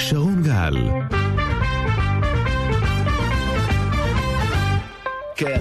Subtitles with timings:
[0.00, 0.76] שרון גל
[5.36, 5.60] כן.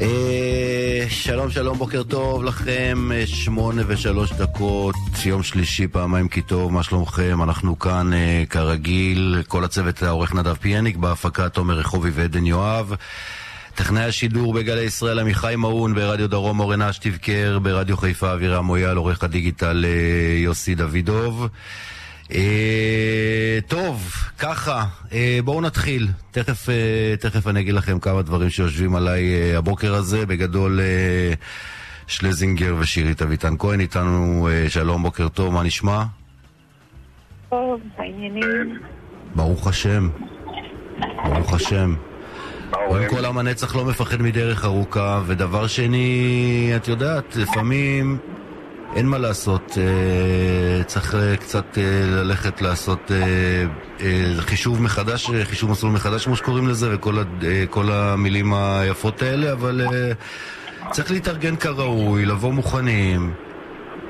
[0.00, 4.94] אה, שלום שלום, בוקר טוב לכם, אה, שמונה ושלוש דקות,
[5.24, 7.42] יום שלישי, פעמיים כי טוב, מה שלומכם?
[7.42, 12.94] אנחנו כאן אה, כרגיל, כל הצוות העורך נדב פיאניק, בהפקה תומר רחובי ועדן יואב.
[13.74, 19.24] טכנאי השידור בגלי ישראל עמיחי מעון, ברדיו דרום אורן אשטיבקר, ברדיו חיפה אבירם מויאל, עורך
[19.24, 19.84] הדיגיטל
[20.38, 21.48] יוסי דוידוב.
[22.34, 26.08] אה, טוב, ככה, אה, בואו נתחיל.
[26.30, 30.26] תכף, אה, תכף אני אגיד לכם כמה דברים שיושבים עליי אה, הבוקר הזה.
[30.26, 31.34] בגדול, אה,
[32.06, 34.48] שלזינגר ושירית אביטן כהן איתנו.
[34.50, 36.02] אה, שלום, בוקר טוב, מה נשמע?
[37.50, 38.78] טוב, העניינים.
[39.34, 40.08] ברוך השם.
[41.24, 41.94] ברוך השם.
[42.88, 48.18] קודם כל עם הנצח לא מפחד מדרך ארוכה, ודבר שני, את יודעת, לפעמים
[48.96, 53.10] אין מה לעשות, אה, צריך אה, קצת אה, ללכת לעשות
[54.38, 59.86] חישוב מחדש, חישוב מסלול מחדש כמו שקוראים לזה, וכל המילים היפות האלה, אבל
[60.90, 63.32] צריך להתארגן כראוי, לבוא מוכנים.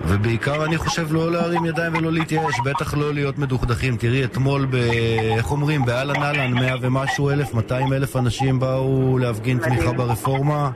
[0.04, 3.96] ובעיקר אני חושב לא להרים ידיים ולא להתייאש, בטח לא להיות מדוכדכים.
[3.96, 4.74] תראי, אתמול ב...
[5.36, 5.84] איך אומרים?
[5.84, 10.70] באהלן אהלן, מאה ומשהו אלף, 200 אלף אנשים באו להפגין תמיכה ברפורמה.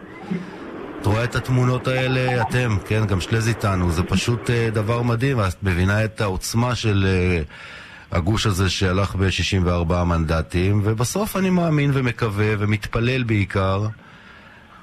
[1.01, 5.39] את רואה את התמונות האלה, אתם, כן, גם שלז איתנו, זה פשוט uh, דבר מדהים,
[5.39, 12.47] ואת מבינה את העוצמה של uh, הגוש הזה שהלך ב-64 מנדטים, ובסוף אני מאמין ומקווה
[12.59, 13.87] ומתפלל בעיקר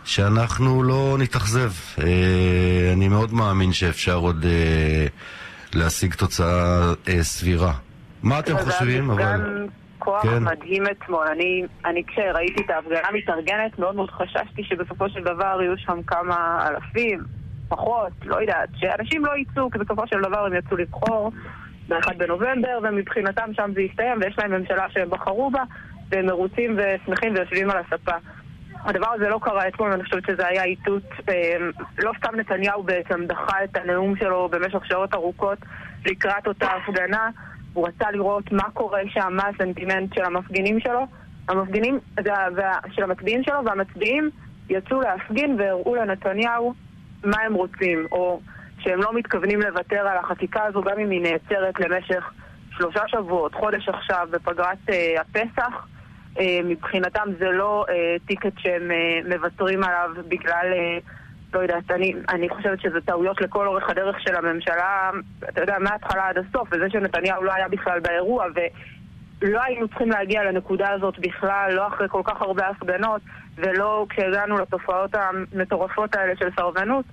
[0.04, 1.72] שאנחנו לא נתאכזב.
[1.98, 2.02] Uh,
[2.94, 7.74] אני מאוד מאמין שאפשר עוד uh, להשיג תוצאה uh, סבירה.
[8.24, 9.10] מה אתם חושבים?
[9.12, 9.68] אבל...
[10.08, 10.44] כוח כן.
[10.44, 11.28] מדהים אתמול.
[11.28, 16.68] אני, אני כשראיתי את ההפגנה מתארגנת, מאוד מאוד חששתי שבסופו של דבר יהיו שם כמה
[16.68, 17.20] אלפים,
[17.68, 21.32] פחות, לא יודעת, שאנשים לא יצאו, כי בסופו של דבר הם יצאו לבחור
[21.88, 25.64] ב-1 בנובמבר, ומבחינתם שם זה יסתיים, ויש להם ממשלה שהם בחרו בה,
[26.10, 28.16] והם מרוצים ושמחים ויושבים על הספה.
[28.86, 31.04] הדבר הזה לא קרה אתמול, ואני חושבת שזה היה איתות.
[31.30, 31.58] אה,
[31.98, 35.58] לא סתם נתניהו בעצם דחה את הנאום שלו במשך שעות ארוכות
[36.06, 37.30] לקראת אותה הפגנה.
[37.78, 41.08] הוא רצה לראות מה קורה שם, מה הסנטימנט של המפגינים שלו,
[41.50, 42.00] המפגינים,
[42.92, 44.30] של המצביעים שלו, והמצביעים
[44.70, 46.74] יצאו להפגין והראו לנתניהו
[47.24, 48.40] מה הם רוצים, או
[48.80, 52.32] שהם לא מתכוונים לוותר על החקיקה הזו גם אם היא נעצרת למשך
[52.72, 55.88] שלושה שבועות, חודש עכשיו, בפגרת uh, הפסח.
[56.36, 57.92] Uh, מבחינתם זה לא uh,
[58.28, 60.74] טיקט שהם uh, מוותרים עליו בגלל...
[60.74, 61.12] Uh,
[61.54, 65.12] לא יודעת, אני, אני חושבת שזה טעויות לכל אורך הדרך של הממשלה,
[65.50, 68.46] אתה יודע, מההתחלה עד הסוף, וזה שנתניהו לא היה בכלל באירוע,
[69.42, 73.22] ולא היינו צריכים להגיע לנקודה הזאת בכלל, לא אחרי כל כך הרבה הפגנות,
[73.56, 77.06] ולא כשהגענו לתופעות המטורפות האלה של סרבנות.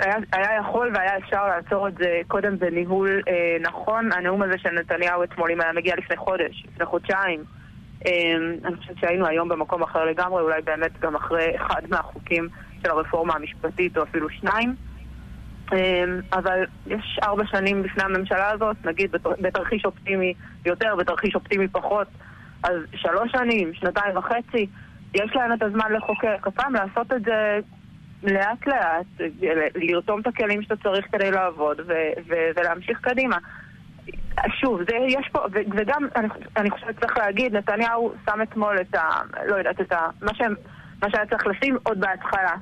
[0.00, 4.12] היה, היה יכול והיה אפשר לעצור את זה קודם בניהול אה, נכון.
[4.12, 7.44] הנאום הזה של נתניהו אתמול, אם היה מגיע לפני חודש, לפני חודשיים,
[8.06, 12.48] אה, אני חושבת שהיינו היום במקום אחר לגמרי, אולי באמת גם אחרי אחד מהחוקים
[12.82, 14.74] של הרפורמה המשפטית, או אפילו שניים.
[15.72, 19.10] אמ, אבל יש ארבע שנים בפני הממשלה הזאת, נגיד
[19.40, 20.34] בתרחיש אופטימי
[20.66, 22.08] יותר, בתרחיש אופטימי פחות,
[22.62, 24.66] אז שלוש שנים, שנתיים וחצי,
[25.14, 26.46] יש להם את הזמן לחוקק.
[26.46, 27.58] הפעם לעשות את זה
[28.22, 29.06] לאט לאט,
[29.74, 33.36] לרתום את הכלים שאתה צריך כדי לעבוד ו- ו- ולהמשיך קדימה.
[34.60, 39.08] שוב, זה יש פה, וגם אני, אני חושבת שצריך להגיד, נתניהו שם אתמול את ה...
[39.46, 40.08] לא יודעת, את ה...
[40.22, 40.54] מה, שהם,
[41.02, 42.54] מה שהיה צריך לשים עוד בהתחלה.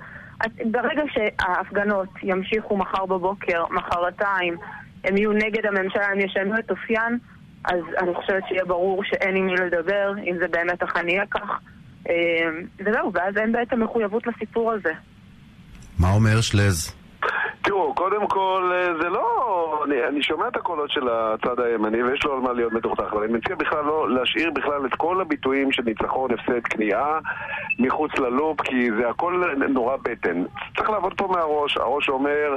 [0.64, 4.56] ברגע שההפגנות ימשיכו מחר בבוקר, מחרתיים,
[5.04, 7.18] הם יהיו נגד הממשלה, הם ישנו את אופיין,
[7.64, 11.60] אז אני חושבת שיהיה ברור שאין עם מי לדבר, אם זה באמת אכן יהיה כך.
[12.08, 12.14] אה,
[12.78, 14.92] וזהו, ואז אין בעצם מחויבות לסיפור הזה.
[15.98, 17.03] מה אומר שלז?
[17.64, 19.84] תראו, קודם כל, אה, זה לא...
[19.86, 23.22] אני, אני שומע את הקולות של הצד הימני ויש לו על מה להיות מתוכתך, אבל
[23.22, 27.18] אני מציע בכלל לא להשאיר בכלל את כל הביטויים של ניצחון, הפסד, כניעה
[27.78, 30.44] מחוץ ללופ, כי זה הכל נורא בטן.
[30.76, 31.76] צריך לעבוד פה מהראש.
[31.76, 32.56] הראש אומר...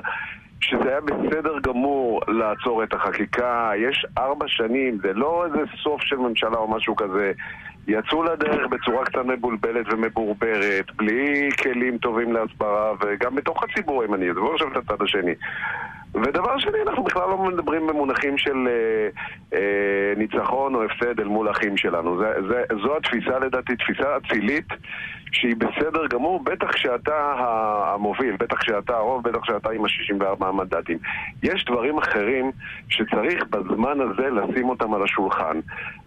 [0.62, 6.16] שזה היה בסדר גמור לעצור את החקיקה, יש ארבע שנים, זה לא איזה סוף של
[6.16, 7.32] ממשלה או משהו כזה.
[7.88, 14.54] יצאו לדרך בצורה קצת מבולבלת ומבורברת, בלי כלים טובים להסברה, וגם בתוך הציבור הימני, לא
[14.54, 15.34] עכשיו את הצד השני.
[16.14, 19.10] ודבר שני, אנחנו בכלל לא מדברים במונחים של אה,
[19.54, 22.18] אה, ניצחון או הפסד אל מול אחים שלנו.
[22.20, 24.68] זה, זה, זו התפיסה לדעתי, תפיסה אצילית
[25.32, 27.34] שהיא בסדר גמור, בטח כשאתה
[27.94, 30.98] המוביל, בטח כשאתה הרוב, בטח כשאתה עם ה-64 מנדטים.
[31.44, 32.52] יש דברים אחרים
[32.90, 35.60] שצריך בזמן הזה לשים אותם על השולחן.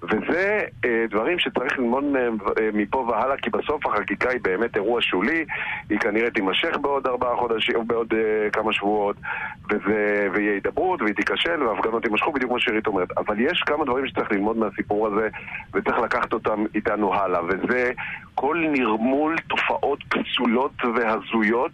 [0.02, 5.02] וזה אה, דברים שצריך ללמוד מהם אה, מפה והלאה, כי בסוף החקיקה היא באמת אירוע
[5.02, 5.44] שולי,
[5.90, 9.16] היא כנראה תימשך בעוד ארבעה חודשים או בעוד אה, כמה שבועות,
[9.70, 13.18] וזה ויהיה הידברות והיא תיכשל וההפגנות יימשכו בדיוק כמו שירית אומרת.
[13.18, 15.28] אבל יש כמה דברים שצריך ללמוד מהסיפור הזה
[15.74, 17.92] וצריך לקחת אותם איתנו הלאה, וזה
[18.34, 19.09] כל נרמול
[19.48, 21.72] תופעות פסולות והזויות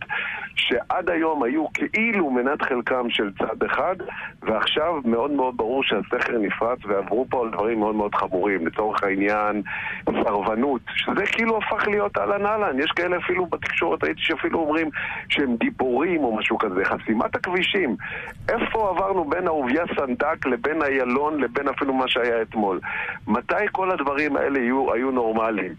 [0.57, 3.97] שעד היום היו כאילו מנת חלקם של צד אחד
[4.43, 8.67] ועכשיו מאוד מאוד ברור שהסכר נפרץ ועברו פה על דברים מאוד מאוד חמורים.
[8.67, 9.63] לצורך העניין
[10.07, 12.79] סרבנות שזה כאילו הפך להיות אהלן אהלן.
[12.81, 14.91] יש כאלה אפילו בתקשורת הייתי שאפילו אומרים
[15.29, 17.97] שהם דיבורים או משהו כזה חסימת הכבישים.
[18.49, 22.81] איפה עברנו בין אהוביה סנדק לבין איילון לבין אפילו מה שהיה אתמול?
[23.27, 25.75] מתי כל הדברים האלה היו, היו נורמליים?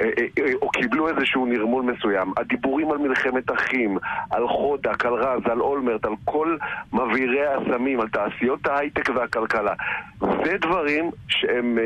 [0.00, 2.32] אה, אה, אה, או קיבלו איזשהו נרמול מסוים.
[2.36, 3.98] הדיבורים על מלחמת אחים,
[4.30, 6.56] על חודק, על רז, על אולמרט, על כל
[6.92, 9.72] מבעירי הסמים, על תעשיות ההייטק והכלכלה.
[10.20, 11.78] זה דברים שהם...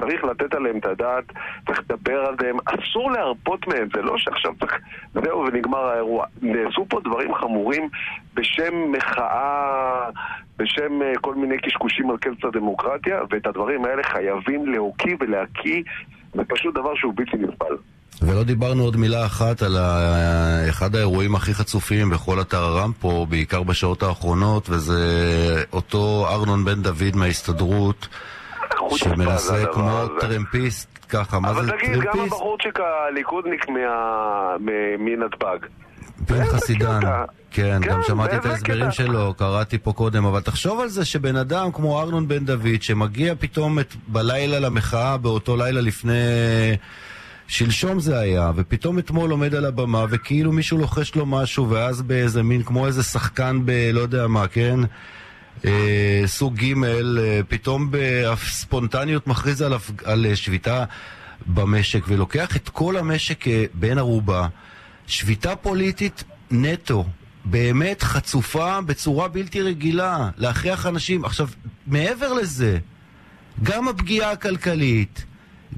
[0.00, 1.24] צריך לתת עליהם את הדעת,
[1.66, 4.78] צריך לדבר עליהם, אסור להרפות מהם, זה לא שעכשיו צריך,
[5.14, 6.26] זהו ונגמר האירוע.
[6.42, 7.88] נעשו פה דברים חמורים
[8.34, 10.08] בשם מחאה,
[10.56, 15.82] בשם כל מיני קשקושים על קץ הדמוקרטיה, ואת הדברים האלה חייבים להוקיא ולהקיא
[16.34, 17.76] זה פשוט דבר שהוא בלתי נסבל.
[18.22, 19.76] ולא דיברנו עוד מילה אחת על
[20.68, 25.02] אחד האירועים הכי חצופים בכל הטררם פה, בעיקר בשעות האחרונות, וזה
[25.72, 28.08] אותו ארנון בן דוד מההסתדרות,
[28.90, 31.88] שמנסה כמו טרמפיסט, ככה, מה זה טרמפיסט?
[31.88, 33.66] אבל תגיד, גם הבחורצ'יק הליכודניק
[34.98, 35.66] מנתב"ג.
[36.26, 37.00] פנחס עידן,
[37.50, 41.72] כן, גם שמעתי את ההסברים שלו, קראתי פה קודם, אבל תחשוב על זה שבן אדם
[41.72, 43.78] כמו ארנון בן דוד, שמגיע פתאום
[44.08, 46.12] בלילה למחאה, באותו לילה לפני...
[47.48, 52.42] שלשום זה היה, ופתאום אתמול עומד על הבמה, וכאילו מישהו לוחש לו משהו, ואז באיזה
[52.42, 53.90] מין, כמו איזה שחקן ב...
[53.92, 54.80] לא יודע מה, כן?
[55.64, 59.72] אה, סוג ג', אה, פתאום בספונטניות מכריז על,
[60.04, 60.84] על שביתה
[61.46, 64.48] במשק, ולוקח את כל המשק אה, בן ערובה.
[65.06, 67.04] שביתה פוליטית נטו,
[67.44, 71.24] באמת חצופה בצורה בלתי רגילה, להכריח אנשים.
[71.24, 71.48] עכשיו,
[71.86, 72.78] מעבר לזה,
[73.62, 75.24] גם הפגיעה הכלכלית,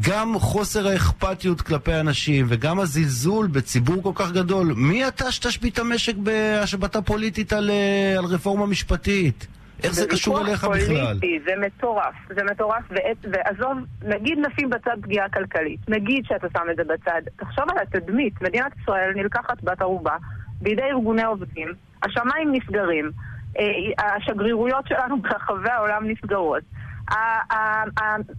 [0.00, 4.72] גם חוסר האכפתיות כלפי אנשים וגם הזלזול בציבור כל כך גדול.
[4.76, 9.46] מי אתה שתשבית את המשק בהשבתה פוליטית על, אה, על רפורמה משפטית?
[9.82, 11.18] איך זה קשור אליך פוליטי, בכלל?
[11.44, 16.76] זה מטורף, זה מטורף, ועת, ועזוב, נגיד נשים בצד פגיעה כלכלית, נגיד שאתה שם את
[16.76, 20.16] זה בצד, תחשוב על התדמית, מדינת ישראל נלקחת בת ערובה
[20.60, 21.68] בידי ארגוני עובדים,
[22.02, 23.10] השמיים נסגרים,
[23.58, 26.62] אה, השגרירויות שלנו ברחבי העולם נסגרות,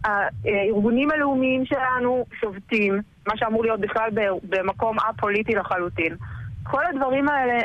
[0.04, 4.10] הארגונים הלאומיים שלנו שובתים, מה שאמור להיות בכלל
[4.44, 6.16] במקום א-פוליטי לחלוטין.
[6.64, 7.60] כל הדברים האלה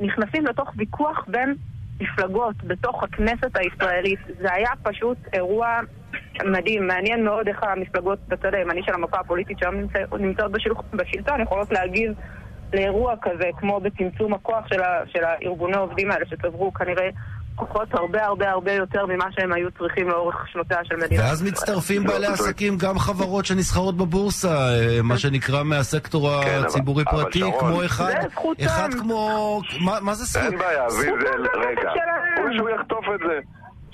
[0.00, 1.54] נכנסים לתוך ויכוח בין
[2.00, 4.18] מפלגות בתוך הכנסת הישראלית.
[4.40, 5.80] זה היה פשוט אירוע
[6.44, 9.74] מדהים, מעניין מאוד איך המפלגות בצד הימני של המפה הפוליטית שהיום
[10.18, 10.52] נמצאות
[10.92, 12.12] בשלטון יכולות להגיב
[12.74, 17.08] לאירוע כזה, כמו בצמצום הכוח של, ה, של הארגוני העובדים האלה שצברו כנראה
[17.56, 21.26] כוחות הרבה הרבה הרבה יותר ממה שהם היו צריכים לאורך שנותיה של מדינת ישראל.
[21.28, 27.84] ואז מצטרפים בעלי עסקים, גם חברות שנסחרות בבורסה, אה, מה שנקרא מהסקטור כן, הציבורי-פרטי, כמו
[27.84, 28.12] אחד,
[28.64, 29.60] אחד כמו...
[29.80, 30.42] מה זה זכות?
[30.52, 31.90] אין בעיה, ויזל, רגע,
[32.38, 33.38] או שהוא יחטוף את זה.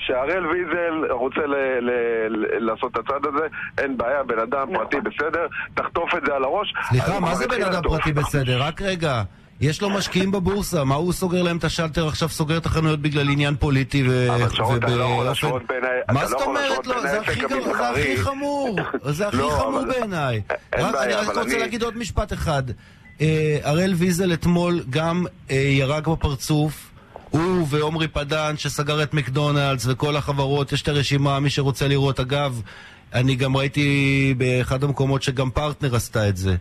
[0.07, 3.47] שהראל ויזל רוצה ל- ל- ל- לעשות את הצד הזה,
[3.79, 4.77] אין בעיה, בן אדם נכון.
[4.77, 6.75] פרטי בסדר, תחטוף את זה על הראש.
[6.89, 8.63] סליחה, מה זה בן אדם פרטי בסדר?
[8.63, 9.23] רק רגע.
[9.63, 13.31] יש לו משקיעים בבורסה, מה הוא סוגר להם את השלטר עכשיו, סוגר את החנויות בגלל
[13.31, 14.35] עניין פוליטי ו...
[14.35, 15.81] אבל שרון, אתה לא יכול להשוות בין...
[16.13, 17.01] מה זאת אומרת לא?
[17.03, 18.79] זה הכי חמור,
[19.11, 20.43] זה הכי לא, חמור בעיניי.
[20.75, 22.63] אני רק רוצה להגיד עוד משפט אחד.
[23.21, 26.89] אה, הראל ויזל אתמול גם אה, ירק בפרצוף.
[27.31, 32.21] הוא ועומרי פדן שסגר את מקדונלדס וכל החברות, יש את הרשימה, מי שרוצה לראות.
[32.21, 32.63] אגב,
[33.15, 36.57] אני גם ראיתי באחד המקומות שגם פרטנר עשתה את זה.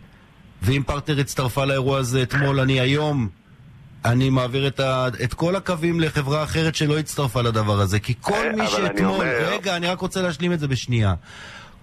[0.62, 3.28] ואם פרטנר הצטרפה לאירוע הזה אתמול, אני היום,
[4.04, 7.98] אני מעביר את, ה, את כל הקווים לחברה אחרת שלא הצטרפה לדבר הזה.
[7.98, 9.10] כי כל מי שאתמול...
[9.10, 9.48] אומר...
[9.48, 11.14] רגע, אני רק רוצה להשלים את זה בשנייה.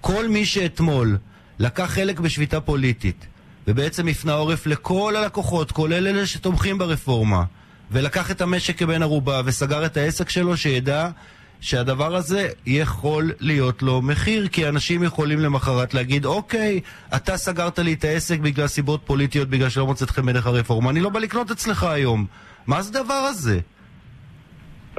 [0.02, 1.18] כל מי שאתמול
[1.60, 3.28] לקח חלק בשביתה פוליטית,
[3.68, 7.44] ובעצם הפנה עורף לכל הלקוחות, כולל אלה שתומכים ברפורמה,
[7.92, 11.10] ולקח את המשק כבן ערובה וסגר את העסק שלו, שידע
[11.62, 16.80] שהדבר הזה יכול להיות לו מחיר, כי אנשים יכולים למחרת להגיד, אוקיי,
[17.16, 21.00] אתה סגרת לי את העסק בגלל סיבות פוליטיות, בגלל שלא מוצאת חן בעיניך רפורמה, אני
[21.00, 22.26] לא בא לקנות אצלך היום.
[22.68, 23.60] מה זה הדבר הזה?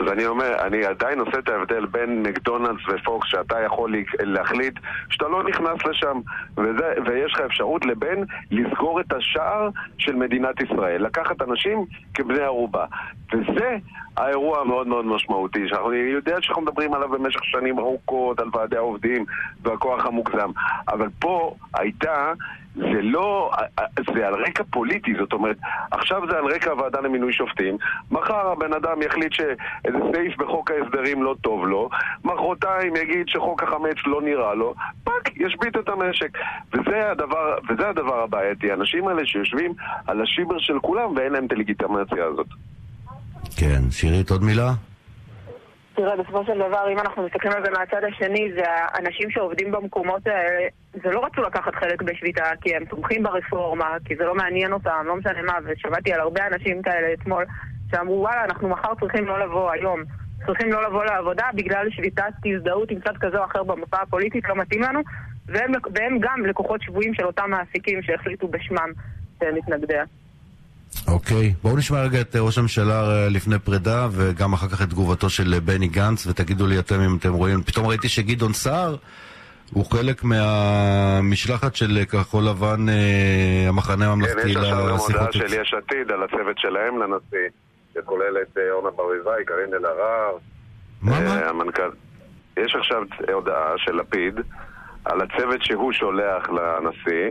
[0.01, 4.75] אז אני אומר, אני עדיין עושה את ההבדל בין מקדונלדס ופוקס שאתה יכול להחליט
[5.11, 6.21] שאתה לא נכנס לשם.
[6.57, 12.85] וזה, ויש לך אפשרות לבין לסגור את השער של מדינת ישראל, לקחת אנשים כבני ערובה.
[13.33, 13.77] וזה
[14.17, 19.25] האירוע המאוד מאוד משמעותי, שאני יודע שאנחנו מדברים עליו במשך שנים ארוכות, על ועדי העובדים
[19.63, 20.51] והכוח המוגזם,
[20.89, 22.33] אבל פה הייתה
[22.75, 23.51] זה לא,
[24.15, 25.57] זה על רקע פוליטי, זאת אומרת,
[25.91, 27.77] עכשיו זה על רקע הוועדה למינוי שופטים,
[28.11, 31.89] מחר הבן אדם יחליט שאיזה סעיף בחוק ההסדרים לא טוב לו,
[32.25, 34.75] מחרתיים יגיד שחוק החמץ לא נראה לו,
[35.05, 36.39] פאק, ישבית את המשק.
[36.73, 39.73] וזה הדבר, וזה הדבר הבעייתי, האנשים האלה שיושבים
[40.07, 42.47] על השיבר של כולם ואין להם את הלגיטימציה הזאת.
[43.57, 44.73] כן, שירית, עוד מילה?
[46.01, 50.27] תראה, בסופו של דבר, אם אנחנו מסתכלים על זה מהצד השני, זה האנשים שעובדים במקומות
[50.27, 54.73] האלה, זה לא רצו לקחת חלק בשביתה, כי הם תומכים ברפורמה, כי זה לא מעניין
[54.73, 57.45] אותם, לא משנה מה, ושמעתי על הרבה אנשים כאלה אתמול,
[57.91, 60.01] שאמרו, וואלה, אנחנו מחר צריכים לא לבוא היום.
[60.47, 64.57] צריכים לא לבוא לעבודה בגלל שביתת הזדהות עם צד כזה או אחר במפה הפוליטית, לא
[64.57, 65.01] מתאים לנו,
[65.49, 68.93] והם, והם גם לקוחות שבויים של אותם מעסיקים שהחליטו בשמם
[69.41, 70.05] שהם מתנגדיה.
[71.09, 75.31] אוקיי, בואו נשמע רגע את ראש הממשלה אה, לפני פרידה וגם אחר כך את תגובתו
[75.31, 78.97] של אה, בני גנץ ותגידו לי אתם אם אתם רואים, פתאום ראיתי שגדעון סער
[79.73, 82.87] הוא חלק מהמשלחת של אה, כחול לבן,
[83.69, 84.55] המחנה הממלכתי לשיחות...
[84.55, 87.49] כן, יש עכשיו גם הודעה של יש עתיד על הצוות שלהם לנשיא,
[87.95, 90.39] שכולל את אורנה ברביבאי, קארין אלהרר.
[91.03, 91.49] מה, מה?
[91.49, 91.91] המנכ"ל.
[92.57, 94.35] יש עכשיו הודעה של לפיד
[95.05, 97.31] על הצוות שהוא שולח לנשיא.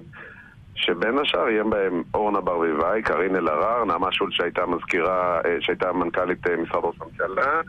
[0.80, 6.48] שבין השאר יהיה בהם אורנה ברביבאי, קארין אלהרר, נעמה שולט שהייתה מזכירה, אה, שהייתה מנכ"לית
[6.48, 7.62] אה, משרד ראש הממשלה,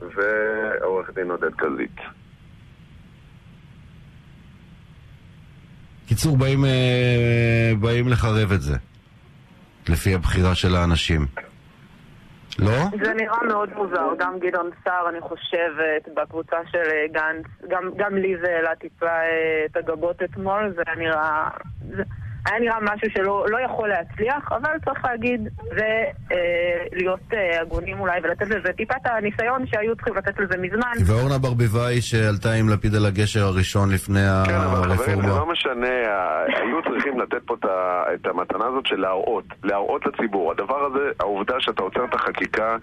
[0.00, 1.96] ועורך דין עודד קזית.
[6.06, 8.76] קיצור, באים, אה, באים לחרב את זה,
[9.88, 11.26] לפי הבחירה של האנשים.
[12.58, 12.72] לא?
[13.04, 18.36] זה נראה מאוד מוזר, גם גדעון סער, אני חושבת, בקבוצה של גנץ, גם, גם לי
[18.42, 19.16] זה העלה טיפה
[19.66, 21.48] את הגבות אתמול, זה נראה...
[21.96, 22.02] זה...
[22.46, 28.20] היה נראה משהו שלא לא יכול להצליח, אבל צריך להגיד ולהיות אה, אה, הגונים אולי
[28.22, 30.92] ולתת לזה טיפה את הניסיון שהיו צריכים לתת לזה מזמן.
[31.06, 34.84] ואורנה ברביבאי שעלתה עם לפיד על הגשר הראשון לפני כן, הרפורמה.
[34.84, 35.94] כן, אבל חברים, זה לא משנה,
[36.46, 37.54] היו צריכים לתת פה
[38.14, 40.50] את המתנה הזאת של להראות, להראות לציבור.
[40.50, 42.76] הדבר הזה, העובדה שאתה עוצר את החקיקה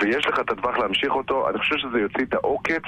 [0.00, 2.82] ויש לך את הטווח להמשיך אותו, אני חושב שזה יוציא את העוקץ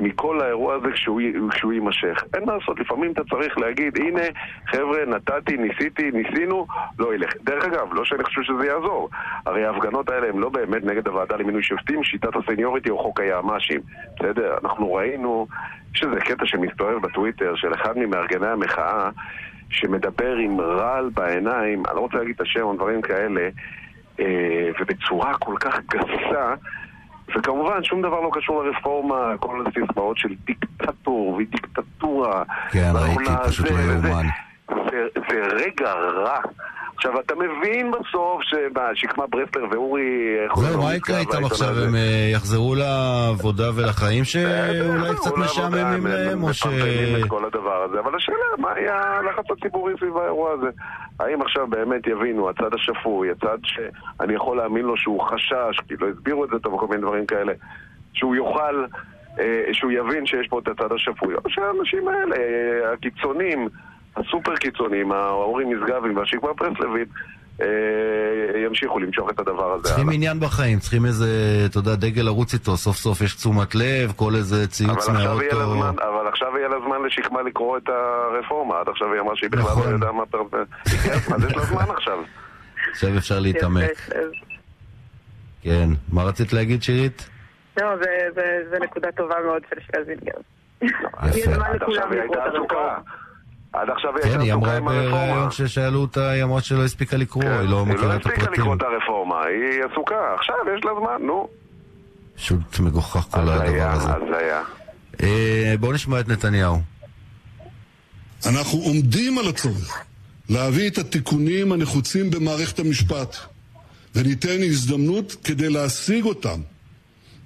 [0.00, 2.24] מכל האירוע הזה כשהוא, כשהוא יימשך.
[2.34, 4.22] אין מה לעשות, לפעמים אתה צריך להגיד, הנה,
[4.66, 5.04] חבר'ה,
[5.36, 6.66] נתתי, ניסיתי, ניסינו,
[6.98, 7.32] לא ילך.
[7.44, 9.08] דרך אגב, לא שאני חושב שזה יעזור.
[9.46, 13.80] הרי ההפגנות האלה הן לא באמת נגד הוועדה למינוי שופטים, שיטת הסניוריטי או חוק היעמ"שים.
[14.16, 14.54] בסדר?
[14.64, 15.46] אנחנו ראינו,
[15.94, 19.10] יש איזה קטע שמסתובב בטוויטר של אחד ממארגני המחאה,
[19.70, 23.48] שמדבר עם רעל בעיניים, אני לא רוצה להגיד את השם או דברים כאלה,
[24.20, 26.54] אה, ובצורה כל כך גסה,
[27.36, 32.42] וכמובן שום דבר לא קשור לרפורמה, כל הסיסמאות של דיקטטור ודיקטטורה.
[32.70, 34.26] כן, ראיתי, פשוט לא יאומן.
[35.30, 36.40] זה, רגע רע.
[36.96, 40.36] עכשיו, אתה מבין בסוף ששקמה ברסלר ואורי...
[40.56, 41.68] זהו, מה יקרה איתם עכשיו?
[41.68, 46.66] הם אה, יחזרו לעבודה ולחיים שאולי קצת משעממים להם, או ש...
[46.66, 50.66] מפמפמים את כל הדבר הזה, אבל השאלה, מה היה הלחץ הציבורי סביב האירוע הזה?
[51.20, 56.06] האם עכשיו באמת יבינו, הצד השפוי, הצד שאני יכול להאמין לו שהוא חשש, כי לא
[56.08, 57.52] הסבירו את זה טוב וכל מיני דברים כאלה,
[58.12, 58.84] שהוא יוכל...
[59.40, 61.34] אה, שהוא יבין שיש פה את הצד השפוי.
[61.34, 63.68] או שהאנשים האלה, אה, הקיצונים,
[64.16, 67.08] הסופר קיצוניים, ההורים משגבים והשקמה פרסלבית,
[67.62, 67.66] אה,
[68.66, 69.84] ימשיכו למשוך את הדבר הזה.
[69.84, 71.26] צריכים עניין בחיים, צריכים איזה,
[71.70, 75.74] אתה יודע, דגל לרוץ איתו, סוף סוף יש תשומת לב, כל איזה ציוץ מהאוטו.
[75.80, 79.64] אבל עכשיו יהיה לה זמן לשקמה לקרוא את הרפורמה, עד עכשיו היא אמרה שהיא בכלל
[79.64, 79.92] לא נכון.
[79.92, 80.56] יודעה מה פרסם.
[81.34, 82.18] אז יש לה זמן עכשיו.
[82.90, 83.90] עכשיו אפשר להתעמק.
[85.62, 87.28] כן, מה רצית להגיד, שירית?
[87.80, 87.86] לא,
[88.70, 90.38] זה נקודה טובה מאוד של שלזינגר.
[90.82, 91.50] יפה.
[91.80, 92.98] עכשיו היא הייתה עסוקה.
[93.76, 97.50] עד עכשיו היא כן, היא אמרה בריאיון ששאלו אותה, היא אמרה שלא הספיקה לקרוא, כן,
[97.60, 98.30] היא לא מכירה את הפרטים.
[98.30, 101.48] היא לא הספיקה לקרוא את הרפורמה, היא עסוקה, עכשיו יש לה זמן, נו.
[102.36, 104.08] פשוט מגוחך כל הדבר הזה.
[104.12, 104.62] הזיה,
[105.22, 106.78] אה, בואו נשמע את נתניהו.
[108.46, 110.04] אנחנו עומדים על הצורך
[110.48, 113.36] להביא את התיקונים הנחוצים במערכת המשפט,
[114.14, 116.60] וניתן הזדמנות כדי להשיג אותם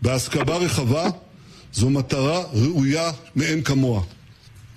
[0.03, 1.05] בהסכמה רחבה,
[1.73, 4.03] זו מטרה ראויה מאין כמוה.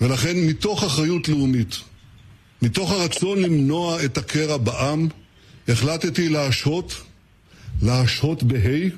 [0.04, 1.76] ולכן מתוך אחריות לאומית,
[2.62, 5.08] מתוך הרצון למנוע את הקרע בעם,
[5.68, 7.02] החלטתי להשהות,
[7.82, 8.90] להשהות בה'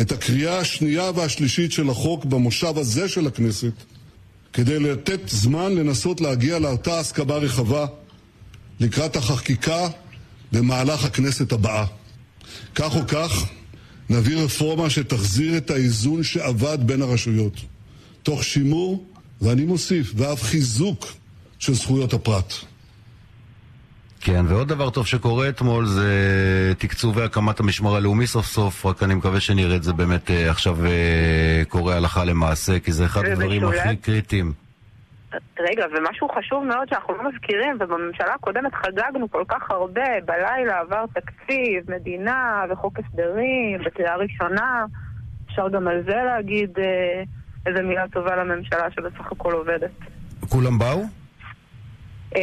[0.00, 3.72] את הקריאה השנייה והשלישית של החוק במושב הזה של הכנסת,
[4.52, 7.86] כדי לתת זמן לנסות להגיע לאותה הסכמה רחבה
[8.80, 9.88] לקראת החקיקה
[10.52, 11.86] במהלך הכנסת הבאה.
[12.74, 13.44] כך או כך,
[14.10, 17.54] נביא רפורמה שתחזיר את האיזון שאבד בין הרשויות,
[18.22, 19.10] תוך שימור
[19.42, 21.04] ואני מוסיף, ואף חיזוק
[21.58, 22.52] של זכויות הפרט.
[24.20, 29.14] כן, ועוד דבר טוב שקורה אתמול זה תקצוב והקמת המשמר הלאומי סוף סוף, רק אני
[29.14, 33.64] מקווה שנראה את זה באמת אה, עכשיו אה, קורה הלכה למעשה, כי זה אחד הדברים
[33.64, 34.52] הכי קריטיים.
[35.60, 41.04] רגע, ומשהו חשוב מאוד שאנחנו לא מזכירים, ובממשלה הקודמת חגגנו כל כך הרבה, בלילה עבר
[41.14, 44.84] תקציב, מדינה וחוק הסדרים, בקריאה ראשונה,
[45.46, 47.22] אפשר גם על זה להגיד אה,
[47.66, 49.90] איזה מילה טובה לממשלה שבסך הכל עובדת.
[50.48, 51.02] כולם באו?
[52.36, 52.42] אה,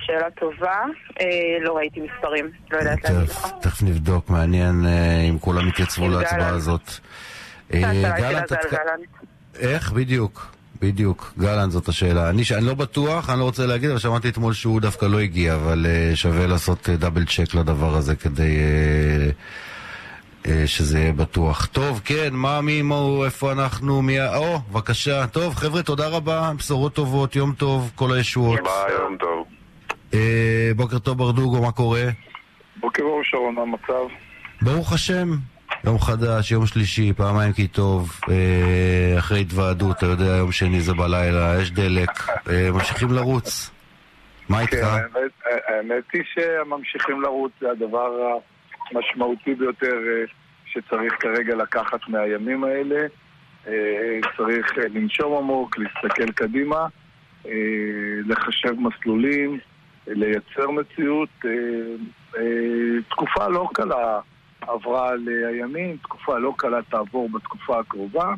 [0.00, 0.82] שאלה טובה,
[1.20, 1.26] אה,
[1.60, 3.46] לא ראיתי מספרים, לא יודעת להגיד לך.
[3.60, 6.90] תכף נבדוק, מעניין אה, אם כולם יתייצבו להצבעה הזאת.
[7.70, 8.52] גלנט,
[9.58, 9.92] איך?
[9.92, 10.52] בדיוק.
[10.82, 12.30] בדיוק, גלנט זאת השאלה.
[12.30, 15.54] אני, אני לא בטוח, אני לא רוצה להגיד, אבל שמעתי אתמול שהוא דווקא לא הגיע,
[15.54, 19.32] אבל uh, שווה לעשות דאבל uh, צ'ק לדבר הזה כדי uh,
[20.66, 21.66] שזה יהיה בטוח.
[21.66, 24.26] טוב, כן, מה, מי, מה, איפה אנחנו, מי...
[24.26, 25.26] או, בבקשה.
[25.26, 28.60] טוב, חבר'ה, תודה רבה, בשורות טובות, יום טוב, כל הישועות.
[28.60, 29.46] ביי, יום טוב.
[30.10, 30.14] Uh,
[30.76, 32.04] בוקר טוב, ברדוגו, מה קורה?
[32.76, 34.14] בוקר אור, שרון, מה המצב?
[34.62, 35.28] ברוך השם.
[35.84, 40.94] יום חדש, יום שלישי, פעמיים כי טוב, אה, אחרי התוועדות, אתה יודע, יום שני זה
[40.94, 42.10] בלילה, יש דלק,
[42.50, 43.70] אה, ממשיכים לרוץ.
[44.48, 44.72] מה איתך?
[44.72, 45.18] כן,
[45.68, 48.38] האמת היא שממשיכים לרוץ זה הדבר
[48.94, 50.24] המשמעותי ביותר אה,
[50.66, 53.06] שצריך כרגע לקחת מהימים האלה.
[54.36, 56.86] צריך לנשום עמוק, להסתכל קדימה,
[58.26, 59.58] לחשב מסלולים,
[60.06, 61.28] לייצר מציאות.
[63.08, 64.20] תקופה לא קלה.
[64.68, 68.34] עברה על הימין, תקופה לא קלה תעבור בתקופה הקרובה,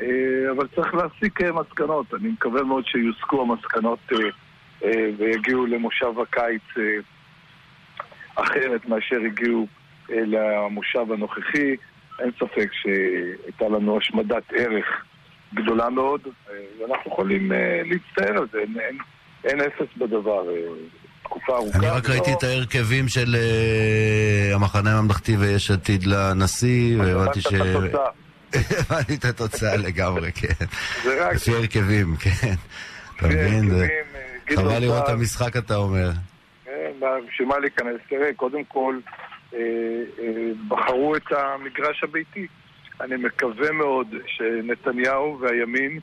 [0.00, 2.14] אה, אבל צריך להסיק אה, מסקנות.
[2.14, 3.98] אני מקווה מאוד שיוסקו המסקנות
[4.84, 6.62] אה, ויגיעו למושב הקיץ
[8.34, 9.66] אחרת מאשר הגיעו
[10.08, 11.76] למושב הנוכחי.
[12.20, 14.86] אין ספק שהייתה לנו השמדת ערך
[15.54, 16.20] גדולה מאוד,
[16.80, 17.52] ואנחנו יכולים
[17.84, 18.98] להצטער על זה, אין, אין,
[19.44, 20.42] אין אפס בדבר.
[21.22, 21.78] תקופה ארוכה.
[21.78, 27.46] אני רק ראיתי את ההרכבים של אה, המחנה הממלכתי ויש עתיד לנשיא, והבנתי ש...
[28.90, 30.64] הבנתי את התוצאה לגמרי, כן.
[31.04, 31.34] זה רק...
[31.34, 32.54] לפי הרכבים, כן.
[33.16, 33.70] אתה מבין?
[33.80, 36.10] אה, חבל לראות את המשחק, אתה אומר.
[36.64, 36.92] כן,
[37.28, 37.96] בשביל מה להיכנס?
[38.08, 39.25] תראה, קודם כל, אה,
[40.68, 42.46] בחרו את המגרש הביתי.
[43.00, 46.00] אני מקווה מאוד שנתניהו והימין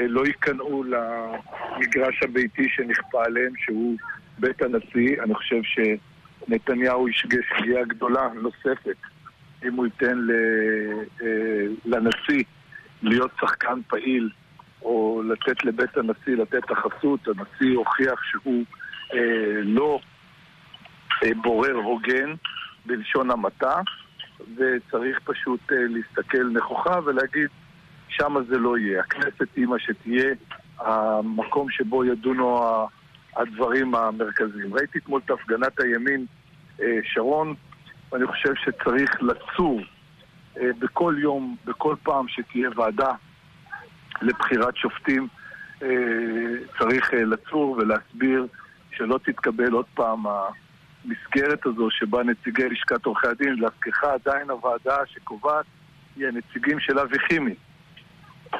[0.00, 3.96] לא ייכנעו למגרש הביתי שנכפה עליהם, שהוא
[4.38, 8.96] בית הנשיא, אני חושב שנתניהו ישגה שגיאה גדולה נוספת
[9.64, 10.18] אם הוא ייתן
[11.22, 11.26] אה,
[11.84, 12.44] לנשיא
[13.02, 14.30] להיות שחקן פעיל
[14.82, 17.28] או לתת לבית הנשיא לתת את החסות.
[17.28, 18.64] הנשיא הוכיח שהוא
[19.14, 20.00] אה, לא
[21.24, 22.34] אה, בורר הוגן
[22.86, 23.80] בלשון המעטה
[24.56, 27.48] וצריך פשוט אה, להסתכל נכוחה ולהגיד
[28.08, 29.00] שמה זה לא יהיה.
[29.00, 30.34] הכנסת היא מה שתהיה
[30.78, 32.60] המקום שבו ידונו
[33.36, 34.74] הדברים המרכזיים.
[34.74, 36.26] ראיתי אתמול את הפגנת הימין
[36.80, 37.54] אה, שרון,
[38.12, 39.80] ואני חושב שצריך לצור
[40.60, 43.10] אה, בכל יום, בכל פעם שתהיה ועדה
[44.22, 45.28] לבחירת שופטים,
[46.78, 48.46] צריך לצור ולהסביר
[48.90, 50.22] שלא תתקבל עוד פעם
[51.04, 55.64] המסגרת הזו שבה נציגי לשכת עורכי הדין, להזכירך עדיין הוועדה שקובעת
[56.16, 57.54] היא הנציגים של אבי חימי.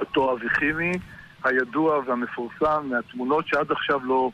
[0.00, 0.92] אותו אבי חימי
[1.44, 4.30] הידוע והמפורסם מהתמונות שעד עכשיו לא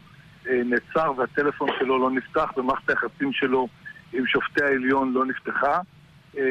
[0.48, 3.68] אה, נעצר והטלפון שלו לא נפתח ומערכת היחסים שלו
[4.12, 5.80] עם שופטי העליון לא נפתחה.
[6.38, 6.42] אה,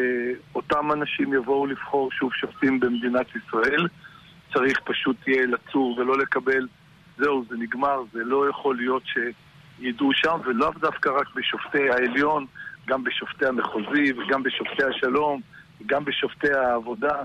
[0.56, 3.88] אותם אנשים יבואו לבחור שוב שופטים במדינת ישראל.
[4.54, 6.68] צריך פשוט יהיה לצור ולא לקבל,
[7.18, 9.04] זהו, זה נגמר, זה לא יכול להיות
[9.80, 12.46] שידעו שם, ולאו דווקא רק בשופטי העליון,
[12.88, 15.42] גם בשופטי המחוזי וגם בשופטי השלום,
[15.82, 17.16] וגם בשופטי העבודה.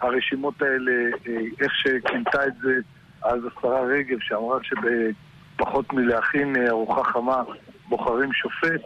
[0.00, 0.92] הרשימות האלה,
[1.28, 2.74] אה, איך שכינתה את זה
[3.22, 4.76] אז השרה רגב, שאמרה שב...
[5.56, 7.42] פחות מלהכין אה, ארוחה חמה,
[7.88, 8.80] בוחרים שופט.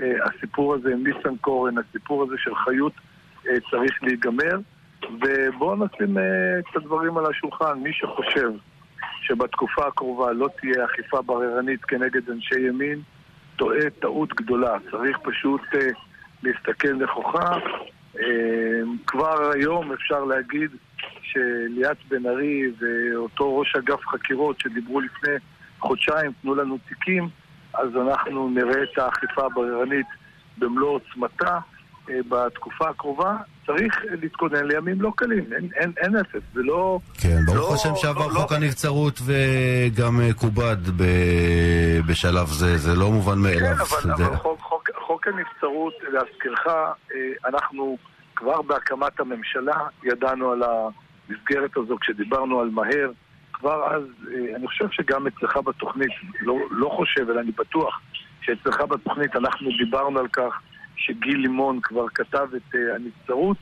[0.00, 2.92] אה, הסיפור הזה עם ניסנקורן, הסיפור הזה של חיות
[3.70, 4.58] צריך להיגמר.
[5.02, 6.18] ובואו נשים
[6.58, 7.78] את הדברים על השולחן.
[7.78, 8.50] מי שחושב
[9.22, 13.00] שבתקופה הקרובה לא תהיה אכיפה בררנית כנגד אנשי ימין,
[13.56, 14.76] טועה טעות גדולה.
[14.90, 15.60] צריך פשוט
[16.42, 17.56] להסתכל נכוחה.
[19.06, 20.70] כבר היום אפשר להגיד
[21.22, 25.32] שליאת בן ארי ואותו ראש אגף חקירות שדיברו לפני
[25.78, 27.28] חודשיים תנו לנו תיקים,
[27.74, 30.06] אז אנחנו נראה את האכיפה הבררנית
[30.58, 31.58] במלוא עוצמתה אה,
[32.08, 33.36] בתקופה הקרובה.
[33.66, 36.98] צריך להתכונן לימים לא קלים, אין, אין, אין אפס, זה לא...
[37.20, 38.56] כן, ברוך לא, השם שעבר לא, חוק לא...
[38.56, 41.02] הנבצרות וגם אה, כובד ב...
[42.06, 43.76] בשלב זה, זה לא מובן מאליו.
[43.76, 44.26] כן, אבל, זה...
[44.26, 46.92] אבל חוק, חוק, חוק הנבצרות, להזכירך, אה,
[47.46, 47.96] אנחנו
[48.36, 53.10] כבר בהקמת הממשלה ידענו על המסגרת הזו כשדיברנו על מהר.
[53.52, 54.02] כבר אז,
[54.34, 56.10] אה, אני חושב שגם אצלך בתוכנית,
[56.40, 58.00] לא, לא חושב, אלא אני בטוח
[58.40, 60.60] שאצלך בתוכנית אנחנו דיברנו על כך
[60.96, 63.56] שגיל לימון כבר כתב את uh, הנבצרות.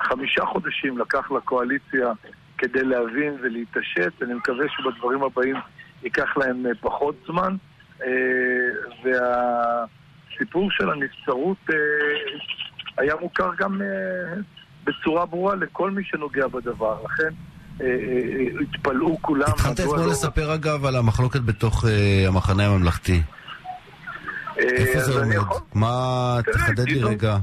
[0.00, 2.12] חמישה חודשים לקח לקואליציה
[2.58, 4.22] כדי להבין ולהתעשת.
[4.22, 5.56] אני מקווה שבדברים הבאים
[6.02, 7.56] ייקח להם פחות זמן,
[9.04, 11.56] והסיפור של הנבצרות
[12.98, 13.80] היה מוכר גם
[14.84, 16.96] בצורה ברורה לכל מי שנוגע בדבר.
[17.04, 17.34] לכן
[18.60, 19.48] התפלאו כולם.
[19.48, 20.06] התחלת אתמול לא...
[20.06, 21.84] לספר אגב על המחלוקת בתוך
[22.28, 23.22] המחנה הממלכתי.
[24.58, 25.36] איפה זה עומד?
[25.74, 26.38] מה...
[26.52, 27.36] תחדד לי רגע.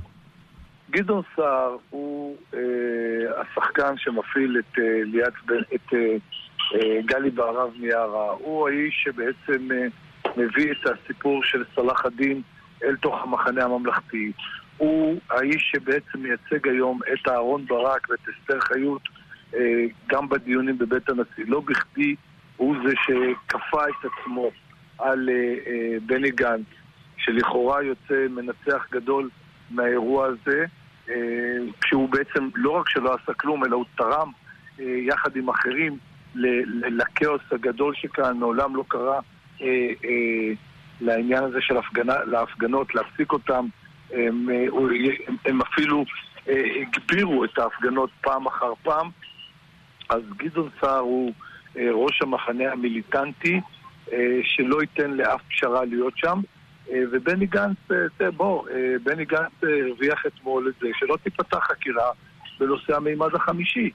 [0.92, 2.60] גדעון סער הוא אה,
[3.42, 5.34] השחקן שמפעיל את, אה, ליאת,
[5.76, 6.00] את אה,
[6.76, 8.32] אה, גלי בהרב מיארה.
[8.32, 9.88] הוא האיש שבעצם אה,
[10.38, 12.42] מביא את הסיפור של סלאח א-דין
[12.84, 14.32] אל תוך המחנה הממלכתי.
[14.78, 19.02] הוא האיש שבעצם מייצג היום את אהרון ברק ואת אסתר חיות
[19.56, 21.44] אה, גם בדיונים בבית הנשיא.
[21.48, 22.16] לא בכדי
[22.58, 24.52] הוא זה שכפה את עצמו
[25.00, 25.36] על אה,
[25.68, 26.66] אה, בני גנץ,
[27.26, 29.30] שלכאורה יוצא מנצח גדול
[29.72, 30.66] מהאירוע הזה.
[31.10, 31.16] אה,
[31.82, 34.32] כשהוא בעצם לא רק שלא עשה כלום, אלא הוא תרם
[34.80, 35.98] אה, יחד עם אחרים
[36.36, 39.20] לכאוס הגדול שכאן, מעולם לא קרה
[39.62, 39.68] אה,
[41.02, 43.66] לעניין הזה של הפגנה, להפגנות, להפסיק אותם.
[44.12, 44.50] הם,
[45.46, 46.06] הם, אפילו
[46.82, 49.10] הגבירו את ההפגנות פעם אחר פעם.
[50.10, 51.34] אז גדעון סער הוא
[51.76, 53.62] ראש המחנה המיליטנטי
[54.44, 56.40] שלא ייתן לאף פשרה להיות שם.
[56.92, 57.78] אה, ובני גנץ,
[58.22, 62.12] אה, בוא, אה, בני גנץ הרוויח אתמול את זה, שלא תיפתח חקירה
[62.60, 63.92] בנושא המימד החמישי.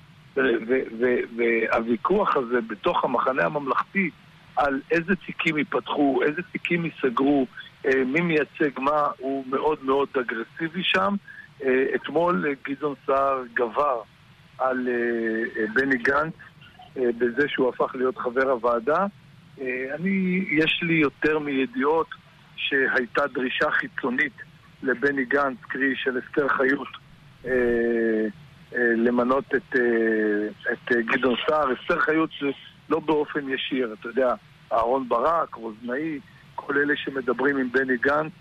[1.36, 4.10] והוויכוח הזה בתוך המחנה הממלכתי
[4.56, 7.46] על איזה תיקים ייפתחו, איזה תיקים ייסגרו,
[7.84, 11.14] מי מייצג מה, הוא מאוד מאוד אגרסיבי שם.
[11.94, 14.00] אתמול גדעון סער גבר
[14.58, 14.88] על
[15.74, 16.34] בני גנץ
[16.96, 19.06] בזה שהוא הפך להיות חבר הוועדה.
[19.94, 22.06] אני, יש לי יותר מידיעות
[22.58, 24.32] שהייתה דרישה חיצונית
[24.82, 26.88] לבני גנץ, קרי של אסתר חיות,
[27.44, 27.50] אה,
[28.74, 31.72] אה, למנות את, אה, את גדעון סער.
[31.72, 32.46] אסתר חיות זה
[32.88, 34.34] לא באופן ישיר, אתה יודע,
[34.72, 36.20] אהרון ברק, רוזנאי,
[36.54, 38.32] כל אלה שמדברים עם בני גנץ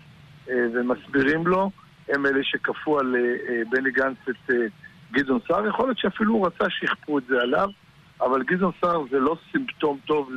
[0.50, 1.70] אה, ומסבירים לו,
[2.08, 4.50] הם אלה שכפו על אה, אה, בני גנץ את
[5.12, 5.66] גדעון סער.
[5.66, 7.68] יכול להיות שאפילו הוא רצה שיכפו את זה עליו,
[8.20, 10.30] אבל גדעון סער זה לא סימפטום טוב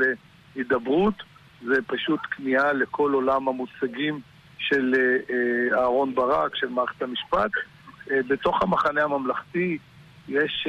[0.56, 1.24] להידברות.
[1.66, 4.20] זה פשוט כניעה לכל עולם המושגים
[4.58, 7.52] של אה, אה, אהרון ברק, של מערכת המשפט.
[8.12, 9.78] אה, בתוך המחנה הממלכתי
[10.28, 10.68] יש,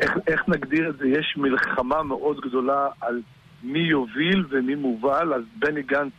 [0.00, 1.08] איך, איך נגדיר את זה?
[1.08, 3.22] יש מלחמה מאוד גדולה על
[3.62, 6.12] מי יוביל ומי מובל, אז בני גנץ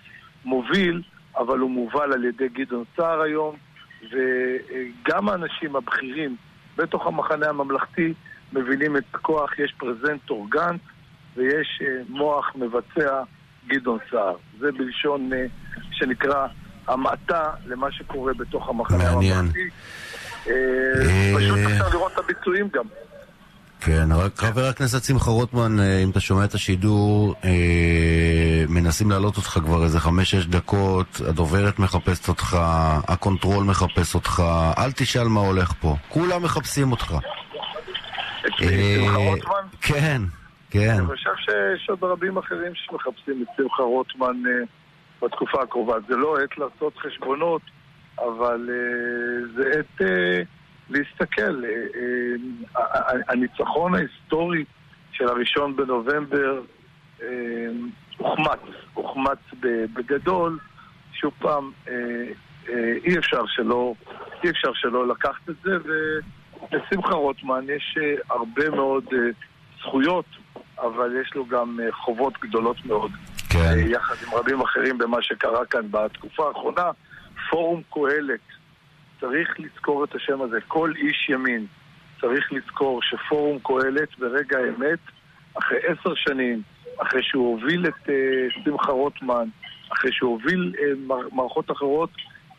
[0.45, 1.01] מוביל,
[1.37, 3.55] אבל הוא מובל על ידי גדעון סער היום,
[4.11, 6.35] וגם האנשים הבכירים
[6.77, 8.13] בתוך המחנה הממלכתי
[8.53, 10.81] מבינים את הכוח, יש פרזנטור גנץ,
[11.37, 13.23] ויש אה, מוח מבצע
[13.67, 14.35] גדעון סער.
[14.59, 15.45] זה בלשון אה,
[15.91, 16.47] שנקרא
[16.87, 19.59] המעטה למה שקורה בתוך המחנה הממלכתי.
[20.47, 20.53] אה,
[21.35, 22.83] פשוט אפשר לראות את הביצועים גם.
[23.83, 27.35] כן, רק חבר הכנסת שמחה רוטמן, אם אתה שומע את השידור,
[28.69, 32.57] מנסים להעלות אותך כבר איזה חמש-שש דקות, הדוברת מחפשת אותך,
[33.07, 34.43] ה control מחפש אותך,
[34.77, 37.15] אל תשאל מה הולך פה, כולם מחפשים אותך.
[38.45, 39.53] את שמחה רוטמן?
[39.81, 40.21] כן.
[40.71, 40.89] כן.
[40.89, 44.67] אני חושב שיש עוד רבים אחרים שמחפשים את שמחה רוטמן uh,
[45.25, 45.95] בתקופה הקרובה.
[46.07, 47.61] זה לא עת לעשות חשבונות,
[48.19, 50.45] אבל uh, זה עת uh,
[50.89, 51.63] להסתכל.
[53.29, 54.65] הניצחון ההיסטורי
[55.11, 56.61] של הראשון בנובמבר
[58.17, 58.59] הוחמץ,
[58.93, 59.39] הוחמץ
[59.93, 60.59] בגדול.
[61.13, 61.71] שוב פעם,
[63.03, 63.93] אי אפשר שלא,
[64.43, 65.71] אי אפשר שלא לקחת את זה,
[66.71, 67.97] ולשמחה רוטמן יש
[68.29, 69.05] הרבה מאוד
[69.79, 70.25] זכויות
[70.81, 73.11] אבל יש לו גם אה, חובות גדולות מאוד.
[73.49, 73.59] כן.
[73.59, 76.91] אה, יחד עם רבים אחרים במה שקרה כאן בתקופה האחרונה.
[77.49, 78.39] פורום קהלת,
[79.19, 80.57] צריך לזכור את השם הזה.
[80.67, 81.65] כל איש ימין
[82.21, 84.99] צריך לזכור שפורום קהלת ברגע האמת,
[85.53, 86.61] אחרי עשר שנים,
[86.97, 89.47] אחרי שהוא הוביל את uh, שמחה רוטמן,
[89.93, 92.09] אחרי שהוא הוביל uh, מערכות אחרות,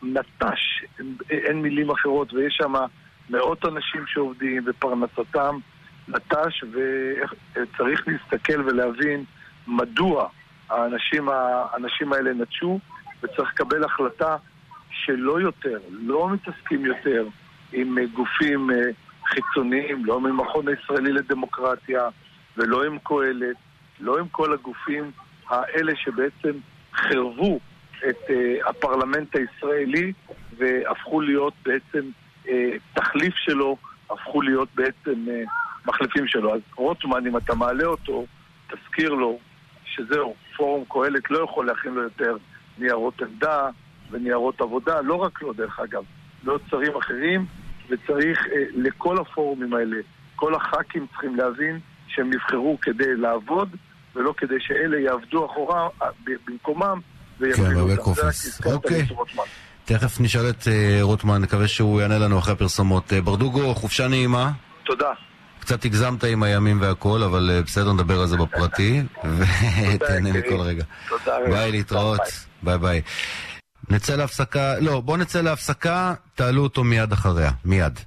[0.03, 0.83] נטש,
[1.29, 2.73] אין מילים אחרות, ויש שם
[3.29, 5.57] מאות אנשים שעובדים ופרנסתם
[6.07, 9.23] נטש, וצריך להסתכל ולהבין
[9.67, 10.29] מדוע
[10.69, 12.79] האנשים, האנשים האלה נטשו,
[13.23, 14.35] וצריך לקבל החלטה
[14.91, 17.27] שלא יותר, לא מתעסקים יותר
[17.73, 18.75] עם גופים אה,
[19.25, 22.09] חיצוניים, לא עם המכון הישראלי לדמוקרטיה
[22.57, 23.55] ולא עם קהלת,
[23.99, 25.11] לא עם כל הגופים
[25.49, 26.51] האלה שבעצם
[26.93, 27.59] חירבו
[28.09, 30.13] את uh, הפרלמנט הישראלי
[30.57, 32.09] והפכו להיות בעצם
[32.45, 32.49] uh,
[32.93, 33.77] תחליף שלו,
[34.09, 35.25] הפכו להיות בעצם
[35.85, 36.55] מחליפים שלו.
[36.55, 38.25] אז רוטמן, אם אתה מעלה אותו,
[38.67, 39.39] תזכיר לו
[39.85, 42.37] שזהו, פורום קהלת לא יכול להכין לו יותר
[42.77, 43.69] ניירות עמדה
[44.11, 46.03] וניירות עבודה, לא רק לו דרך אגב,
[46.43, 47.45] לא שרים אחרים,
[47.89, 49.97] וצריך אה, לכל הפורומים האלה,
[50.35, 53.69] כל הח"כים צריכים להבין שהם נבחרו כדי לעבוד,
[54.15, 55.87] ולא כדי שאלה יעבדו אחורה
[56.47, 56.99] במקומם
[57.39, 58.61] כן, בבק אופיס.
[58.65, 59.07] אוקיי.
[59.85, 63.13] תכף נשאל את אה, רוטמן, נקווה שהוא יענה לנו אחרי הפרסומות.
[63.13, 64.51] אה, ברדוגו, חופשה נעימה.
[64.83, 65.11] תודה.
[65.63, 69.03] קצת הגזמת עם הימים והכל, אבל אה, בסדר, נדבר על זה בפרטי,
[69.93, 70.83] ותהנה מכל רגע.
[71.09, 71.37] תודה.
[71.49, 72.19] ביי, להתראות.
[72.63, 73.01] ביי ביי.
[73.89, 77.99] נצא להפסקה, לא, בואו נצא להפסקה, תעלו אותו מיד אחריה, מיד.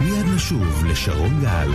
[0.00, 1.70] מיד נשוב לשרון גל.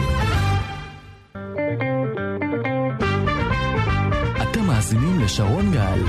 [4.41, 5.99] אתם מאזינים לשרון גל.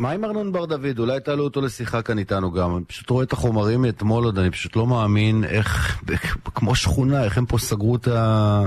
[0.00, 0.98] מה עם ארנון בר דוד?
[0.98, 2.76] אולי תעלו אותו לשיחה כאן איתנו גם.
[2.76, 6.00] אני פשוט רואה את החומרים מאתמול עוד, אני פשוט לא מאמין איך,
[6.44, 8.64] כמו שכונה, איך הם פה סגרו את, ה,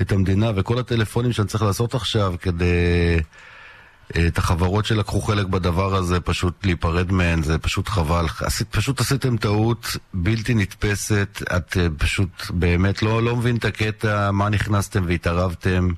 [0.00, 2.66] את המדינה וכל הטלפונים שאני צריך לעשות עכשיו כדי...
[4.26, 8.26] את החברות שלקחו חלק בדבר הזה, פשוט להיפרד מהן, זה פשוט חבל.
[8.40, 14.30] עשית, פשוט עשיתם טעות בלתי נתפסת, את אה, פשוט באמת לא, לא מבין את הקטע,
[14.30, 15.88] מה נכנסתם והתערבתם.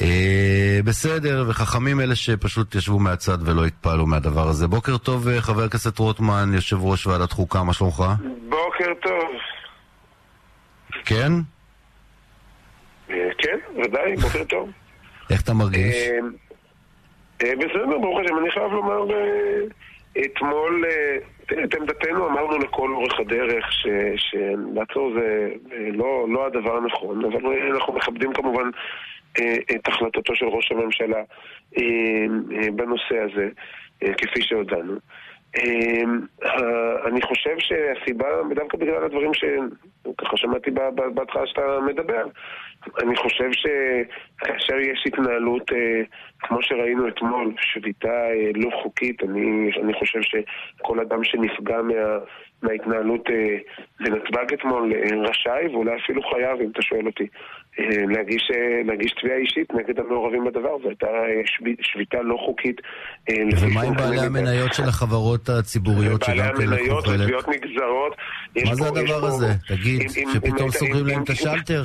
[0.00, 4.66] אה, בסדר, וחכמים אלה שפשוט ישבו מהצד ולא התפעלו מהדבר הזה.
[4.68, 8.02] בוקר טוב, אה, חבר הכנסת רוטמן, יושב ראש ועדת חוקה, מה שלומך?
[8.48, 9.30] בוקר טוב.
[11.04, 11.32] כן?
[13.10, 14.70] אה, כן, ודאי, בוקר טוב.
[15.30, 15.96] איך אתה מרגיש?
[17.38, 19.04] בסדר, ברוך השם, אני חייב לומר,
[20.24, 20.84] אתמול,
[21.64, 23.64] את עמדתנו אמרנו לכל אורך הדרך
[24.16, 25.48] שלעצור זה
[25.92, 27.40] לא, לא הדבר הנכון, אבל
[27.74, 28.70] אנחנו מכבדים כמובן
[29.74, 31.22] את החלטתו של ראש הממשלה
[31.78, 31.82] אה,
[32.52, 33.48] אה, בנושא הזה,
[34.00, 34.94] כפי שהודענו.
[37.06, 40.70] אני חושב שהסיבה, דווקא בגלל הדברים שככה שמעתי
[41.14, 42.24] בהתחלה שאתה מדבר,
[43.02, 45.70] אני חושב שכאשר יש התנהלות
[46.40, 51.94] כמו שראינו אתמול, שביתה לא חוקית, אני, אני חושב שכל אדם שנפגע מה,
[52.62, 53.28] מההתנהלות
[54.00, 54.92] בנתב"ג אתמול
[55.28, 57.26] רשאי ואולי אפילו חייב, אם אתה שואל אותי,
[57.78, 61.40] אה, להגיש, אה, להגיש תביעה אישית נגד המעורבים בדבר, זו הייתה אה,
[61.82, 62.80] שביתה לא חוקית.
[63.60, 67.06] ומה עם בעלי המניות של החברות הציבוריות שגם כן לקחו חלק?
[67.06, 68.16] בעלי המניות ותביעות נגזרות.
[68.66, 69.46] מה זה הדבר הזה?
[69.68, 71.82] תגיד, שפתאום סוגרים להם את השלטר?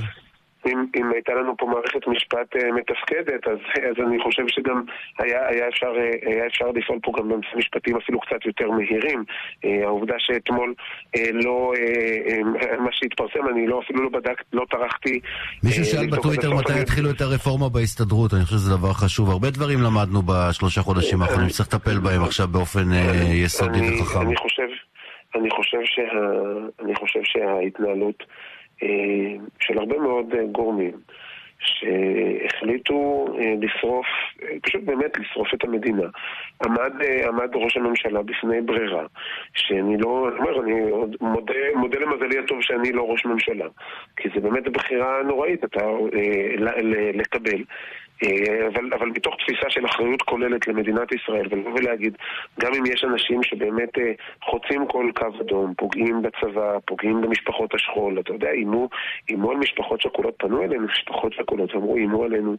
[0.67, 3.57] אם, אם הייתה לנו פה מערכת משפט uh, מתפקדת, אז,
[3.89, 4.83] אז אני חושב שגם
[5.19, 9.23] היה, היה, אפשר, uh, היה אפשר לפעול פה גם בנושאים משפטיים אפילו קצת יותר מהירים.
[9.65, 10.73] Uh, העובדה שאתמול
[11.17, 15.19] uh, לא, uh, uh, מה שהתפרסם, אני לא, אפילו לא בדקת, לא טרחתי...
[15.63, 16.81] מישהו uh, שאל בטוויטר מתי אני...
[16.81, 19.29] יתחילו את הרפורמה בהסתדרות, אני חושב שזה דבר חשוב.
[19.29, 24.21] הרבה דברים למדנו בשלושה חודשים האחרונים, שצריך לטפל בהם עכשיו באופן uh, יסודי וחכם.
[24.21, 24.67] אני חושב,
[25.35, 26.01] אני חושב, שה,
[26.85, 28.23] אני חושב שההתנהלות...
[28.83, 30.91] אה, של הרבה מאוד אה, גורמים
[31.59, 34.05] שהחליטו אה, לשרוף,
[34.61, 36.07] פשוט באמת לשרוף את המדינה.
[36.65, 36.93] עמד,
[37.27, 39.05] עמד ראש הממשלה בפני ברירה,
[39.53, 40.81] שאני לא, אני אומר, אני
[41.21, 43.65] מודה, מודה למזלי הטוב שאני לא ראש ממשלה,
[44.17, 45.85] כי זה באמת בחירה נוראית, אתה
[47.13, 47.63] לקבל.
[48.23, 52.17] אה, אבל, אבל מתוך תפיסה של אחריות כוללת למדינת ישראל, ולבוא ולהגיד,
[52.59, 54.11] גם אם יש אנשים שבאמת אה,
[54.43, 58.89] חוצים כל קו אדום, פוגעים בצבא, פוגעים במשפחות השכול, אתה יודע, איימו,
[59.29, 62.55] איימו על משפחות שכולות, פנו אלינו משפחות שכולות, ואמרו, איימו עלינו,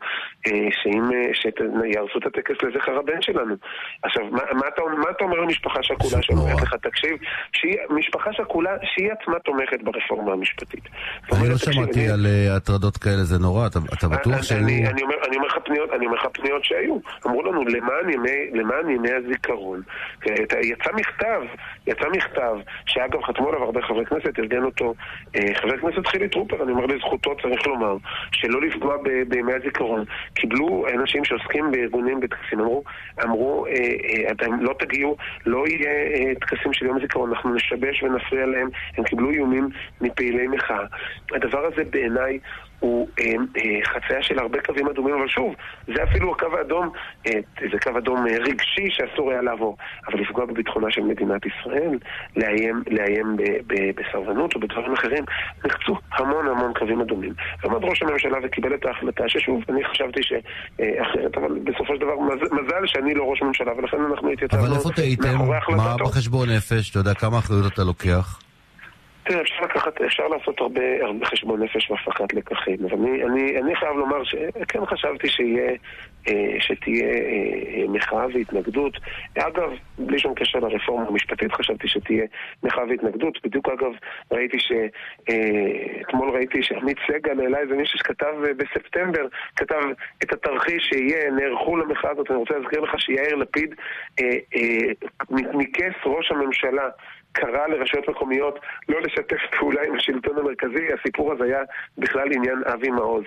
[0.46, 3.54] אה, שאם, שיהרסו את הטקס לזכר הבן שלנו.
[4.02, 7.16] עכשיו, מה, מה, אתה, מה אתה אומר למשפחה שכולה שאומרת לך, תקשיב,
[7.52, 10.84] שהיא, משפחה שכולה, שהיא עצמה תומכת ברפורמה המשפטית.
[11.32, 14.58] אני לא שמעתי על הטרדות כאלה, זה נורא, אתה, אתה בטוח שהיו...
[14.58, 16.98] אני, אני אומר, אני אומר לך פניות, אני אומר לך פניות שהיו.
[17.26, 19.82] אמרו לנו, למען ימי, למען ימי הזיכרון.
[20.62, 21.42] יצא מכתב,
[21.86, 22.56] יצא מכתב,
[22.86, 24.94] שאגב חתמו עליו הרבה חברי כנסת, ארגן אותו
[25.36, 27.96] אה, חבר הכנסת חילי טרופר, אני אומר לזכותו, צריך לומר,
[28.32, 30.04] שלא לפגוע ב, בימי הזיכרון.
[30.34, 32.82] קיבלו אנשים שעוסקים בארגונים בטקסים, אמרו,
[33.24, 38.02] אמרו, אה, אה, אתם לא תגיעו, לא יהיה אה, טקסים של יום הזיכרון, אנחנו נשבש
[38.02, 38.68] ונפריע להם.
[38.96, 39.68] הם קיבלו איומים
[40.00, 40.84] מפעילי מחאה.
[41.32, 42.38] הדבר הזה בעיניי
[42.80, 43.24] הוא אה,
[43.56, 45.54] אה, חצייה של הרבה קווים אדומים, אבל שוב,
[45.86, 46.90] זה אפילו הקו האדום,
[47.26, 47.32] אה,
[47.72, 49.76] זה קו אדום אה, רגשי שאסור היה לעבור.
[50.08, 51.98] אבל לפגוע בביטחונה של מדינת ישראל,
[52.36, 53.36] לאיים, לאיים
[53.96, 55.24] בסרבנות או בדברים אחרים,
[55.64, 57.32] נחצו המון המון קווים אדומים.
[57.64, 62.52] עמד ראש הממשלה וקיבל את ההחלטה ששוב, אני חשבתי שאחרת, אבל בסופו של דבר מז,
[62.52, 65.38] מזל שאני לא ראש ממשלה, ולכן אנחנו התייצבנו אבל איפה טעיתם?
[65.76, 66.90] מה בחשבון נפש?
[66.90, 68.45] אתה יודע כמה אחריות אתה לוקח?
[69.26, 73.76] תראה, אפשר לקחת, אפשר לעשות הרבה, הרבה חשבון נפש והפקת לקחים, אבל אני, אני, אני
[73.76, 75.72] חייב לומר שכן חשבתי שיהיה,
[76.28, 78.92] אה, שתהיה אה, מחאה והתנגדות.
[79.38, 82.24] אגב, בלי שום קשר לרפורמה המשפטית, חשבתי שתהיה
[82.62, 83.38] מחאה והתנגדות.
[83.44, 83.92] בדיוק אגב,
[84.32, 84.72] ראיתי ש...
[85.30, 89.80] אה, אתמול ראיתי שעמית סגל העלה איזה מישהו שכתב בספטמבר, כתב
[90.22, 92.30] את התרחיש שיהיה, נערכו למחאה הזאת.
[92.30, 93.74] אני רוצה להזכיר לך שיאיר לפיד
[95.30, 96.88] ניקס ראש הממשלה
[97.36, 101.60] קרא לרשויות מקומיות לא לשתף פעולה עם השלטון המרכזי, הסיפור הזה היה
[101.98, 103.24] בכלל עניין אבי מעוז.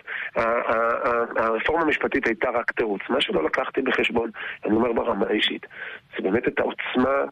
[1.35, 3.01] הרפורמה המשפטית הייתה רק תירוץ.
[3.09, 4.29] מה שלא לקחתי בחשבון,
[4.65, 5.65] אני אומר ברמה האישית,
[6.17, 7.23] זה באמת את העוצמה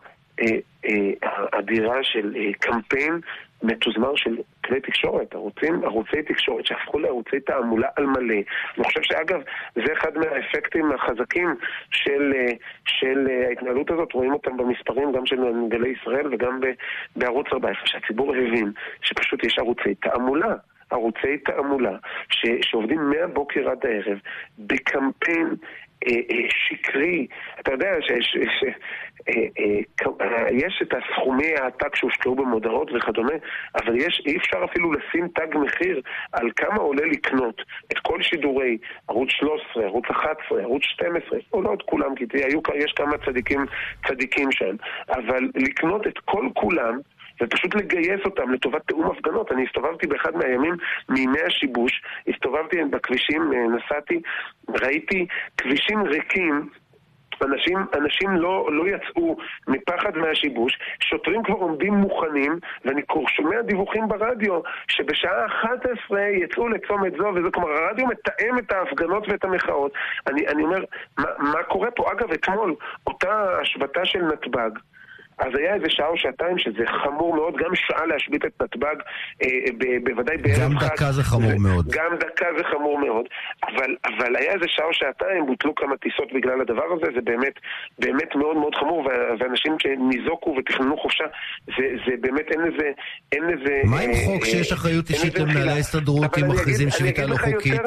[1.23, 3.19] האדירה של קמפיין
[3.63, 8.41] מתוזמר של כלי תקשורת, ערוצים, ערוצי תקשורת שהפכו לערוצי תעמולה על מלא.
[8.77, 9.41] אני חושב שאגב,
[9.75, 11.55] זה אחד מהאפקטים החזקים
[11.91, 12.33] של,
[12.85, 15.37] של ההתנהלות הזאת, רואים אותם במספרים גם של
[15.69, 16.59] גלי ישראל וגם
[17.15, 20.55] בערוץ 14, שהציבור הבין שפשוט יש ערוצי תעמולה.
[20.89, 21.97] ערוצי תעמולה
[22.29, 24.19] ש, שעובדים מהבוקר עד הערב
[24.59, 25.55] בקמפיין אה, אה,
[26.49, 27.27] שקרי.
[27.59, 28.37] אתה יודע שיש
[29.29, 33.33] אה, את הסכומי העתק שהושקעו במודעות וכדומה,
[33.75, 38.77] אבל יש, אי אפשר אפילו לשים תג מחיר על כמה עולה לקנות את כל שידורי
[39.07, 43.65] ערוץ 13, ערוץ 11, ערוץ 12, או לא את כולם, כי היו, יש כמה צדיקים,
[44.07, 44.75] צדיקים שם,
[45.09, 46.99] אבל לקנות את כל כולם
[47.41, 49.51] ופשוט לגייס אותם לטובת תיאום הפגנות.
[49.51, 50.75] אני הסתובבתי באחד מהימים
[51.09, 54.21] מימי השיבוש, הסתובבתי בכבישים, אה, נסעתי,
[54.69, 55.25] ראיתי
[55.57, 56.69] כבישים ריקים
[57.41, 64.61] אנשים, אנשים לא, לא יצאו מפחד מהשיבוש, שוטרים כבר עומדים מוכנים, ואני שומע דיווחים ברדיו
[64.87, 69.91] שבשעה 11 יצאו לצומת זו, וזה כלומר הרדיו מתאם את ההפגנות ואת המחאות.
[70.27, 70.83] אני, אני אומר,
[71.17, 72.11] מה, מה קורה פה?
[72.11, 72.75] אגב, אתמול,
[73.07, 74.69] אותה השבתה של נתב"ג,
[75.39, 78.95] אז היה איזה שעה או שעתיים שזה חמור מאוד, גם שעה להשבית את נתב"ג,
[79.43, 79.47] אה,
[79.77, 80.63] ב- בוודאי בערב חג.
[80.63, 81.85] גם דקה זה חמור מאוד.
[81.87, 83.25] גם דקה זה חמור מאוד,
[83.63, 87.53] אבל, אבל היה איזה שעה או שעתיים, בוטלו כמה טיסות בגלל הדבר הזה, זה באמת,
[87.99, 89.07] באמת מאוד מאוד חמור,
[89.39, 91.25] ואנשים שניזוקו ותכננו חופשה,
[91.65, 92.89] זה, זה באמת אין לזה,
[93.31, 93.81] אין לזה...
[93.83, 97.81] מה עם אה, חוק אה, שיש אחריות אישית למנהלי ההסתדרות אם מכריזים שביתה לא חוקית?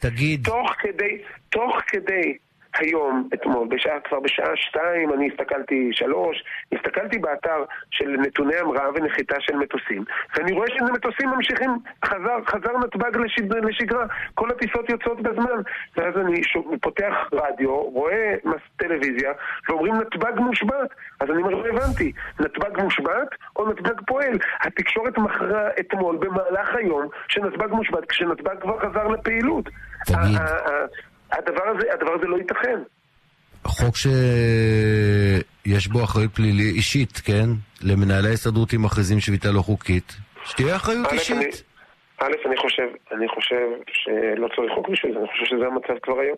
[0.00, 0.44] תגיד.
[0.44, 2.36] תוך כדי, תוך כדי
[2.78, 9.36] היום, אתמול, בשעה, כבר בשעה שתיים, אני הסתכלתי, שלוש, הסתכלתי באתר של נתוני המראה ונחיתה
[9.40, 10.04] של מטוסים,
[10.36, 11.70] ואני רואה שמטוסים ממשיכים,
[12.04, 15.60] חזר, חזר נתב"ג לשג, לשגרה, כל הטיסות יוצאות בזמן,
[15.96, 19.32] ואז אני שוב, פותח רדיו, רואה מס טלוויזיה,
[19.68, 24.38] ואומרים נתב"ג מושבת, אז אני אומר, לא הבנתי, נתב"ג מושבת או נתב"ג פועל?
[24.60, 29.68] התקשורת מכרה אתמול במהלך היום שנתב"ג מושבת, כשנתב"ג כבר חזר לפעילות.
[30.06, 30.40] תגיד.
[31.38, 32.78] הדבר הזה, הדבר הזה לא ייתכן.
[33.64, 37.48] חוק שיש בו אחריות פלילי אישית, כן?
[37.82, 40.12] למנהלי ההסתדרות אם מכריזים שביתה לא חוקית,
[40.44, 41.62] שתהיה אחריות אישית.
[42.18, 46.20] א', אני חושב, אני חושב שלא צריך חוק בשביל זה, אני חושב שזה המצב כבר
[46.20, 46.36] היום.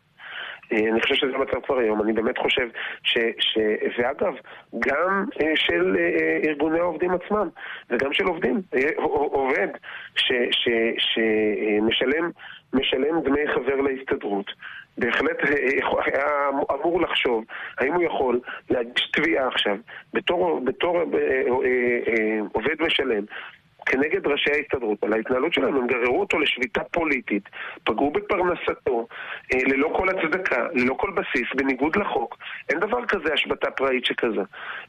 [0.73, 2.69] אה, אני חושב שזה המצב כבר היום, אני באמת חושב
[3.03, 3.19] ש...
[3.39, 3.59] ש
[3.99, 4.35] ואגב,
[4.79, 7.49] גם אה, של אה, ארגוני העובדים עצמם,
[7.91, 8.63] וגם של עובדים,
[8.97, 9.69] עובד
[10.91, 12.31] שמשלם
[12.73, 14.47] משלם דמי חבר להסתדרות,
[14.99, 15.37] בהחלט
[16.05, 17.45] היה אמור לחשוב
[17.79, 19.77] האם הוא יכול להגיש תביעה עכשיו
[20.15, 20.99] בתור, בתור
[22.53, 23.25] עובד משלם
[23.87, 27.49] כנגד ראשי ההסתדרות על ההתנהלות שלהם, הם גררו אותו לשביתה פוליטית,
[27.85, 29.07] פגעו בפרנסתו,
[29.55, 32.39] אה, ללא כל הצדקה, ללא כל בסיס, בניגוד לחוק.
[32.69, 34.43] אין דבר כזה השבתה פראית שכזה.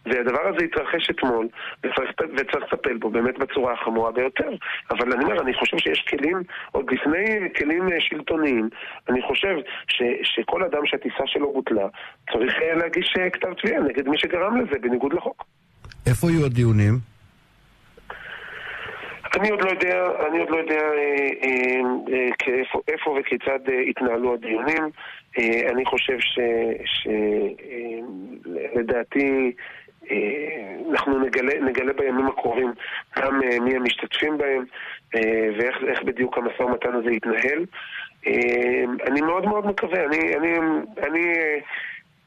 [0.05, 1.47] והדבר הזה התרחש אתמול,
[1.79, 4.49] וצריך, וצריך לטפל בו באמת בצורה החמורה ביותר.
[4.91, 8.69] אבל אני אומר, אני חושב שיש כלים, עוד לפני כלים אה, שלטוניים,
[9.09, 9.55] אני חושב
[9.87, 11.87] ש, שכל אדם שהטיסה שלו בוטלה,
[12.31, 15.43] צריך אה, להגיש כתב תביעה נגד מי שגרם לזה, בניגוד לחוק.
[16.07, 17.16] איפה יהיו הדיונים?
[19.35, 21.81] אני עוד לא יודע, אני עוד לא יודע אה, אה,
[22.13, 22.27] אה,
[22.59, 24.89] איפה, איפה וכיצד אה, התנהלו הדיונים.
[25.39, 26.17] אה, אני חושב
[28.75, 29.49] שלדעתי אה,
[30.11, 32.73] אה, אנחנו נגלה, נגלה בימים הקרובים
[33.19, 34.65] גם אה, מי המשתתפים בהם
[35.15, 37.65] אה, ואיך בדיוק המשא ומתן הזה יתנהל.
[38.27, 40.57] אה, אני מאוד מאוד מקווה, אני, אני,
[41.07, 41.57] אני אה,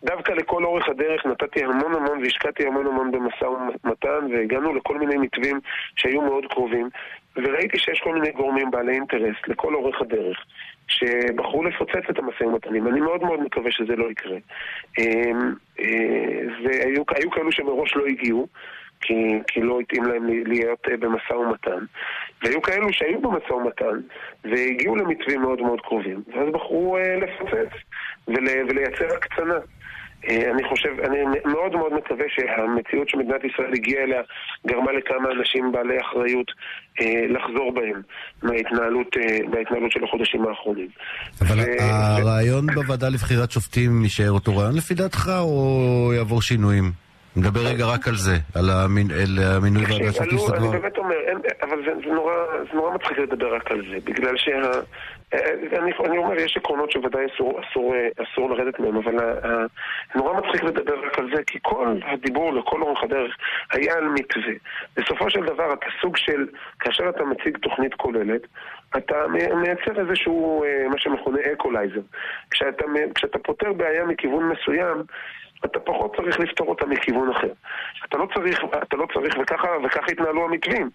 [0.05, 5.17] דווקא לכל אורך הדרך נתתי המון המון והשקעתי המון המון במשא ומתן והגענו לכל מיני
[5.17, 5.61] מתווים
[5.97, 6.89] שהיו מאוד קרובים
[7.37, 10.45] וראיתי שיש כל מיני גורמים בעלי אינטרס לכל אורך הדרך
[10.89, 12.89] שבחרו לפוצץ את המשא ומתנים.
[12.89, 14.37] אני מאוד מאוד מקווה שזה לא יקרה.
[14.99, 18.47] אמ, אה, והיו כאלו שמראש לא הגיעו
[19.01, 21.85] כי, כי לא התאים להם להיות אה, במשא ומתן.
[22.43, 24.01] והיו כאלו שהיו במשא ומתן
[24.45, 27.73] והגיעו למתווים מאוד מאוד קרובים, ואז בחרו אה, לפוצץ
[28.29, 29.59] ולייצר הקצנה.
[30.29, 34.23] אה, אני חושב, אני מאוד מאוד מקווה שהמציאות שמדינת ישראל הגיעה אליה
[34.67, 36.47] גרמה לכמה אנשים בעלי אחריות
[37.01, 38.03] אה, לחזור בהם
[38.43, 40.89] מההתנהלות, אה, מההתנהלות של החודשים האחרונים.
[41.41, 41.63] אבל ו...
[41.81, 42.75] הרעיון ו...
[42.75, 46.93] בוועדה לבחירת שופטים יישאר אותו רעיון לפי דעתך או יעבור שינויים?
[47.37, 50.55] נדבר רגע רק על זה, על המינוי ועדת שופטים.
[50.55, 51.15] אני באמת אומר,
[51.63, 54.81] אבל זה נורא מצחיק לדבר רק על זה, בגלל שה...
[55.33, 59.15] אני, אני אומר, יש עקרונות שוודאי אסור, אסור, אסור לרדת מהם, אבל
[60.15, 63.37] נורא מצחיק לדבר רק על זה, כי כל הדיבור לכל אורך הדרך
[63.73, 64.53] היה על מתווה.
[64.97, 66.47] בסופו של דבר, אתה סוג של,
[66.81, 68.47] כאשר אתה מציג תוכנית כוללת,
[68.97, 69.15] אתה
[69.55, 72.01] מייצר איזשהו, אה, מה שמכונה אקולייזר.
[72.51, 75.03] כשאתה, כשאתה פותר בעיה מכיוון מסוים,
[75.65, 77.53] אתה פחות צריך לפתור אותה מכיוון אחר.
[78.05, 80.91] אתה לא צריך, אתה לא צריך, וככה, וככה התנהלו המתווים.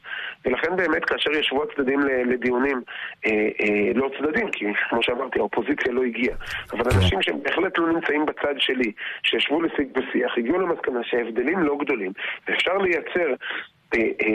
[0.46, 2.82] ולכן באמת כאשר ישבו הצדדים לדיונים,
[3.26, 6.38] אה, אה, לא צדדים, כי כמו שאמרתי, האופוזיציה לא הגיעה,
[6.72, 6.98] אבל כן.
[6.98, 8.92] אנשים שהם בהחלט לא נמצאים בצד שלי,
[9.24, 12.12] שישבו לשיג ושיח, הגיעו למסקנה שההבדלים לא גדולים,
[12.48, 13.34] ואפשר לייצר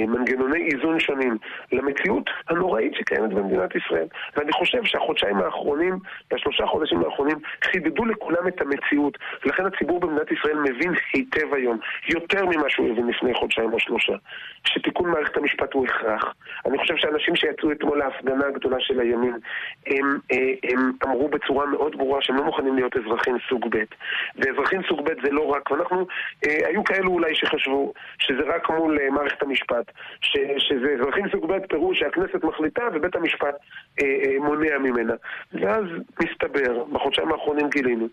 [0.08, 1.36] מנגנוני איזון שונים
[1.72, 4.06] למציאות הנוראית שקיימת במדינת ישראל.
[4.36, 5.98] ואני חושב שהחודשיים האחרונים,
[6.30, 9.18] והשלושה חודשים האחרונים, חידדו לכולם את המציאות.
[9.44, 11.78] ולכן הציבור במדינת ישראל מבין היטב היום,
[12.08, 14.12] יותר ממה שהוא הבין לפני חודשיים או שלושה,
[14.64, 16.34] שתיקון מערכת המשפט הוא הכרח.
[16.66, 19.36] אני חושב שאנשים שיצאו אתמול להפגנה הגדולה של הימין,
[19.86, 23.84] הם, אה, הם אמרו בצורה מאוד ברורה שהם לא מוכנים להיות אזרחים סוג ב'.
[24.36, 26.06] ואזרחים סוג ב' זה לא רק, ואנחנו,
[26.42, 31.98] היו כאלו אולי שחשבו שזה רק מול מערכת המשפט, ש, שזה אזרחים סוג ב' פירוש
[31.98, 33.54] שהכנסת מחליטה ובית המשפט
[34.02, 35.14] אה, אה, מונע ממנה.
[35.52, 35.84] ואז
[36.22, 38.06] מסתבר, בחודשיים האחרונים גילינו,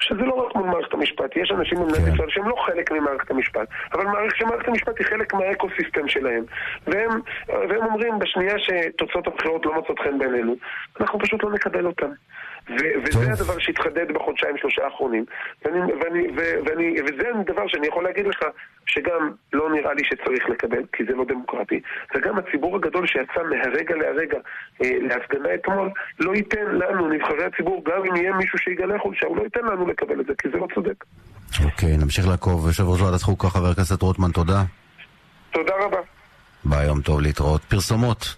[0.00, 2.14] שזה לא רק מול מערכת המשפט, יש אנשים במדינת כן.
[2.14, 6.44] ישראל שהם לא חלק ממערכת המשפט, אבל מערכת, שמערכת המשפט היא חלק מהאקו-סיסטם שלהם.
[6.86, 7.10] והם,
[7.48, 10.56] והם אומרים, בשנייה שתוצאות הבחירות לא מוצאות חן בעינינו,
[11.00, 12.10] אנחנו פשוט לא נקבל אותן.
[12.68, 15.24] וזה הדבר שהתחדד בחודשיים שלושה האחרונים.
[15.64, 16.26] ואני, ואני,
[16.66, 18.38] ואני, וזה הדבר שאני יכול להגיד לך
[18.86, 21.80] שגם לא נראה לי שצריך לקבל, כי זה לא דמוקרטי,
[22.14, 24.38] וגם הציבור הגדול שיצא מהרגע להרגע
[24.82, 25.90] אה, להפגנה אתמול,
[26.20, 29.86] לא ייתן לנו, נבחרי הציבור, גם אם יהיה מישהו שיגלה חולשה, הוא לא ייתן לנו
[29.86, 31.04] לקבל את זה, כי זה לא צודק.
[31.64, 32.66] אוקיי, נמשיך לעקוב.
[32.66, 34.62] יושב ראש ועדת חוקה, חבר הכנסת רוטמן, תודה.
[35.50, 35.98] תודה רבה.
[36.64, 37.60] ביי, יום טוב להתראות.
[37.64, 38.36] פרסומות.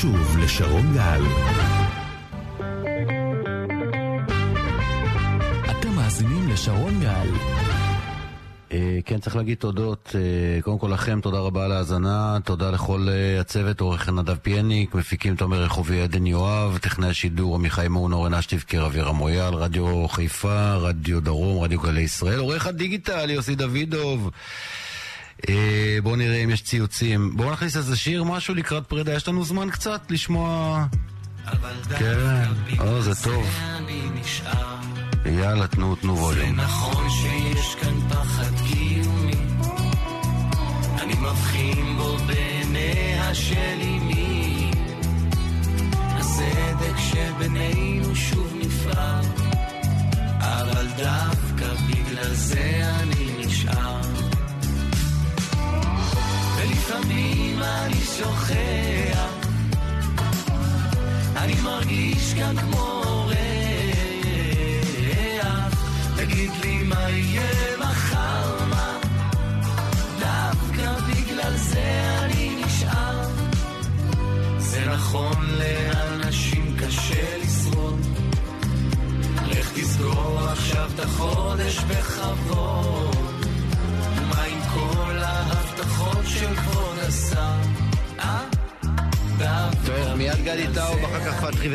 [0.00, 1.22] שוב לשרון גל.
[5.70, 7.28] אתם מאזינים לשרון גל.
[8.72, 10.12] אה, כן, צריך להגיד תודות.
[10.14, 12.38] אה, קודם כל לכם, תודה רבה על ההאזנה.
[12.44, 17.88] תודה לכל אה, הצוות, עורך נדב פיאניק, מפיקים תומר רחובי עדן יואב, טכנאי השידור עמיחי
[17.88, 23.54] מעון, אורן אשטיבקר, אבירה מויאל, רדיו חיפה, רדיו דרום, רדיו גלי ישראל, עורך הדיגיטל יוסי
[23.54, 24.30] דוידוב.
[25.48, 27.36] אה, בואו נראה אם יש ציוצים.
[27.36, 29.14] בואו נכניס איזה שיר, משהו לקראת פרידה.
[29.14, 30.84] יש לנו זמן קצת לשמוע...
[31.98, 32.44] כן,
[32.78, 33.46] או, זה טוב.
[35.26, 36.56] יאללה, תנו, תנו ווליום.
[36.56, 39.32] זה נכון שיש כאן פחד קיומי,
[41.02, 44.70] אני מבחין בו בעיניה של אמי.
[45.96, 49.26] הסדק שבינינו שוב נפרד,
[50.40, 54.25] אבל דווקא בגלל זה אני נשאר.
[56.86, 59.48] ולפעמים אני שוכח,
[61.36, 63.55] אני מרגיש כאן כמו אורח.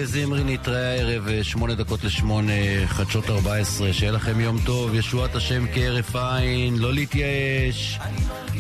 [0.04, 2.52] וזמרי, נתראה הערב, אה, שמונה דקות לשמונה,
[2.86, 8.00] חדשות ארבע עשרה, שיהיה לכם יום טוב, ישועת השם כהרף עין, לא להתייאש,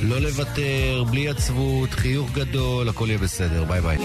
[0.03, 3.97] לא לוותר, בלי עצבות, חיוך גדול, הכל יהיה בסדר, ביי ביי.
[3.97, 4.03] כן.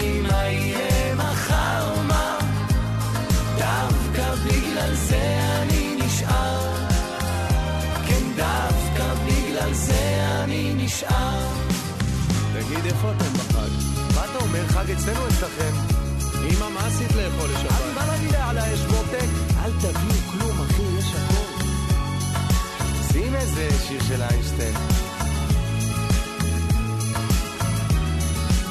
[12.53, 13.69] תגיד, איפה אתם בחג?
[14.15, 15.96] מה אתה אומר, חג אצלנו אצלכם?
[16.51, 17.71] אמא, מה עשית לאכול לשבת?
[17.71, 19.29] אני בא להגיד עליה, יש מותק?
[19.65, 21.63] אל תביאו כלום, אחי, יש הכל.
[23.13, 24.75] שים איזה שיר של איינשטיין.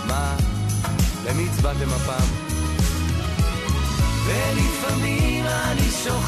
[0.07, 0.36] מה?
[1.26, 2.30] למי הצבעתם הפעם?
[4.26, 6.24] ולפעמים אני שוכח,